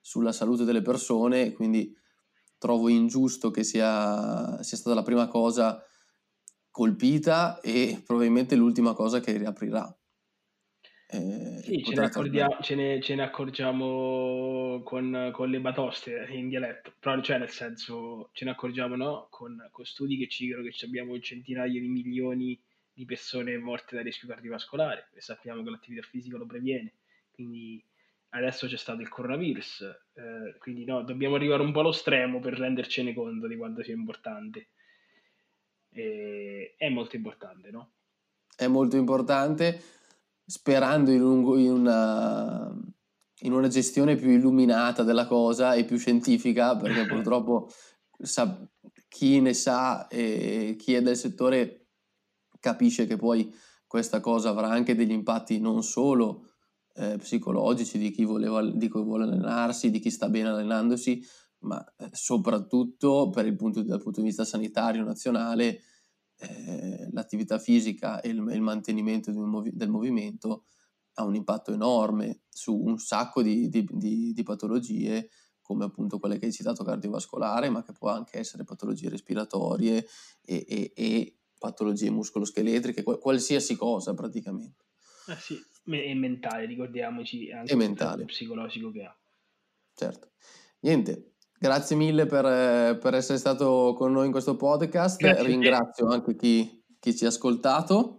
sulla 0.00 0.32
salute 0.32 0.64
delle 0.64 0.82
persone, 0.82 1.52
quindi 1.52 1.94
trovo 2.58 2.88
ingiusto 2.88 3.50
che 3.50 3.64
sia, 3.64 4.62
sia 4.62 4.76
stata 4.76 4.94
la 4.94 5.02
prima 5.02 5.26
cosa 5.28 5.82
colpita 6.70 7.60
e 7.60 8.02
probabilmente 8.04 8.56
l'ultima 8.56 8.94
cosa 8.94 9.20
che 9.20 9.36
riaprirà. 9.36 9.96
Eh, 11.14 11.60
sì, 11.62 11.84
ce 11.84 11.94
ne, 11.94 12.08
ce, 12.62 12.74
ne, 12.74 13.02
ce 13.02 13.14
ne, 13.14 13.22
accorgiamo 13.22 14.80
con, 14.82 15.30
con, 15.30 15.50
le 15.50 15.60
batoste 15.60 16.26
in 16.30 16.48
dialetto, 16.48 16.94
però 16.98 17.20
cioè 17.20 17.36
nel 17.36 17.50
senso 17.50 18.30
ce 18.32 18.46
ne 18.46 18.52
accorgiamo 18.52 18.96
no? 18.96 19.26
con, 19.28 19.68
con 19.70 19.84
studi 19.84 20.16
che 20.16 20.28
ci 20.28 20.46
dicono 20.46 20.66
che 20.66 20.86
abbiamo 20.86 21.18
centinaia 21.20 21.78
di 21.78 21.86
milioni 21.86 22.58
di 22.94 23.04
persone 23.04 23.56
morte 23.58 23.96
da 23.96 24.02
rischio 24.02 24.28
cardiovascolare 24.28 25.08
e 25.14 25.20
sappiamo 25.20 25.62
che 25.62 25.70
l'attività 25.70 26.06
fisica 26.06 26.36
lo 26.36 26.46
previene. 26.46 26.92
Quindi 27.30 27.82
adesso 28.30 28.66
c'è 28.66 28.76
stato 28.76 29.00
il 29.00 29.08
coronavirus, 29.08 29.80
eh, 30.14 30.58
quindi 30.58 30.84
no, 30.84 31.02
dobbiamo 31.02 31.36
arrivare 31.36 31.62
un 31.62 31.72
po' 31.72 31.80
allo 31.80 31.92
stremo 31.92 32.40
per 32.40 32.54
rendercene 32.54 33.14
conto 33.14 33.46
di 33.46 33.56
quanto 33.56 33.82
sia 33.82 33.94
importante. 33.94 34.68
E, 35.90 36.74
è 36.76 36.88
molto 36.88 37.16
importante, 37.16 37.70
no? 37.70 37.92
È 38.54 38.66
molto 38.66 38.96
importante, 38.96 39.80
sperando 40.44 41.10
in, 41.10 41.22
un, 41.22 41.58
in, 41.58 41.70
una, 41.70 42.74
in 43.40 43.52
una 43.52 43.68
gestione 43.68 44.16
più 44.16 44.30
illuminata 44.30 45.02
della 45.02 45.26
cosa 45.26 45.74
e 45.74 45.84
più 45.84 45.96
scientifica, 45.96 46.76
perché 46.76 47.04
purtroppo 47.06 47.70
sa, 48.18 48.66
chi 49.08 49.40
ne 49.40 49.54
sa 49.54 50.06
e 50.08 50.76
chi 50.78 50.94
è 50.94 51.02
del 51.02 51.16
settore 51.16 51.81
capisce 52.62 53.06
che 53.06 53.16
poi 53.16 53.52
questa 53.86 54.20
cosa 54.20 54.50
avrà 54.50 54.68
anche 54.70 54.94
degli 54.94 55.10
impatti 55.10 55.58
non 55.58 55.82
solo 55.82 56.52
eh, 56.94 57.16
psicologici 57.18 57.98
di 57.98 58.10
chi, 58.10 58.24
voleva, 58.24 58.64
di 58.64 58.88
chi 58.88 59.02
vuole 59.02 59.24
allenarsi, 59.24 59.90
di 59.90 59.98
chi 59.98 60.10
sta 60.10 60.28
bene 60.28 60.48
allenandosi, 60.48 61.22
ma 61.60 61.84
eh, 61.98 62.08
soprattutto 62.12 63.30
punto, 63.56 63.82
dal 63.82 64.00
punto 64.00 64.20
di 64.20 64.26
vista 64.26 64.44
sanitario 64.44 65.04
nazionale, 65.04 65.80
eh, 66.38 67.08
l'attività 67.12 67.58
fisica 67.58 68.20
e 68.20 68.30
il, 68.30 68.38
il 68.52 68.60
mantenimento 68.62 69.32
movi- 69.32 69.74
del 69.74 69.90
movimento 69.90 70.64
ha 71.14 71.24
un 71.24 71.34
impatto 71.34 71.72
enorme 71.72 72.42
su 72.48 72.74
un 72.74 72.98
sacco 72.98 73.42
di, 73.42 73.68
di, 73.68 73.86
di, 73.90 74.32
di, 74.32 74.42
patologie, 74.42 75.28
come 75.60 75.84
appunto 75.84 76.18
quelle 76.18 76.38
che 76.38 76.46
hai 76.46 76.52
citato 76.52 76.84
cardiovascolare, 76.84 77.68
ma 77.68 77.82
che 77.82 77.92
può 77.92 78.08
anche 78.08 78.38
essere 78.38 78.64
patologie 78.64 79.10
respiratorie 79.10 80.06
e, 80.40 80.64
e, 80.66 80.92
e 80.94 81.36
patologie 81.62 82.10
muscoloscheletriche, 82.10 83.04
qualsiasi 83.04 83.76
cosa 83.76 84.12
praticamente. 84.14 84.84
Eh 85.28 85.36
sì, 85.36 85.56
e 85.84 86.14
mentale, 86.14 86.66
ricordiamoci, 86.66 87.50
anche 87.52 87.72
e 87.72 87.76
mentale. 87.76 88.24
psicologico 88.24 88.90
che 88.90 89.04
ha. 89.04 89.16
Certo. 89.94 90.32
Niente, 90.80 91.34
grazie 91.58 91.94
mille 91.94 92.26
per, 92.26 92.98
per, 92.98 93.14
essere 93.14 93.38
stato 93.38 93.94
con 93.96 94.10
noi 94.10 94.26
in 94.26 94.32
questo 94.32 94.56
podcast. 94.56 95.18
Grazie 95.18 95.44
Ringrazio 95.44 96.08
anche 96.08 96.34
chi, 96.34 96.82
chi 96.98 97.14
ci 97.14 97.24
ha 97.24 97.28
ascoltato. 97.28 98.16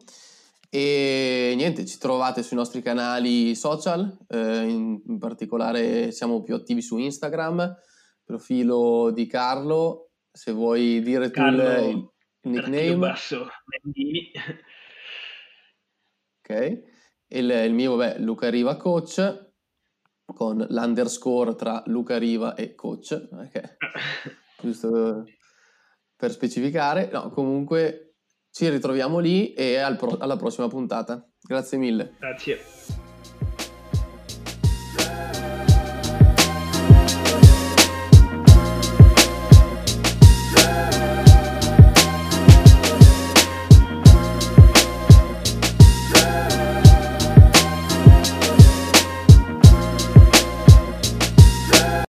E 0.69 1.53
niente, 1.55 1.85
ci 1.85 1.97
trovate 1.97 2.41
sui 2.41 2.57
nostri 2.57 2.81
canali 2.81 3.53
social, 3.53 4.17
eh, 4.27 4.63
in, 4.63 5.01
in, 5.05 5.19
particolare 5.19 6.11
siamo 6.11 6.41
più 6.41 6.55
attivi 6.55 6.81
su 6.81 6.97
Instagram, 6.97 7.75
profilo 8.23 9.11
di 9.11 9.27
Carlo, 9.27 10.13
se 10.31 10.51
vuoi 10.51 11.03
dire 11.03 11.29
Carlo, 11.29 11.63
tu 11.63 11.89
il, 11.89 12.12
nickname. 12.43 12.95
Basso, 12.95 13.49
ok, 16.39 16.81
il, 17.27 17.49
il 17.49 17.73
mio, 17.73 17.95
vabbè, 17.95 18.19
Luca 18.19 18.49
Riva 18.49 18.77
Coach, 18.77 19.51
con 20.25 20.65
l'underscore 20.69 21.55
tra 21.55 21.83
Luca 21.87 22.17
Riva 22.17 22.55
e 22.55 22.75
Coach, 22.75 23.29
okay. 23.31 23.77
giusto 24.61 25.25
per 26.15 26.31
specificare. 26.31 27.09
No, 27.11 27.29
comunque 27.29 28.15
ci 28.51 28.69
ritroviamo 28.69 29.19
lì 29.19 29.53
e 29.53 29.77
al 29.77 29.97
pro- 29.97 30.17
alla 30.17 30.37
prossima 30.37 30.67
puntata. 30.67 31.27
Grazie 31.41 31.77
mille. 31.77 32.15
Grazie. 32.19 33.02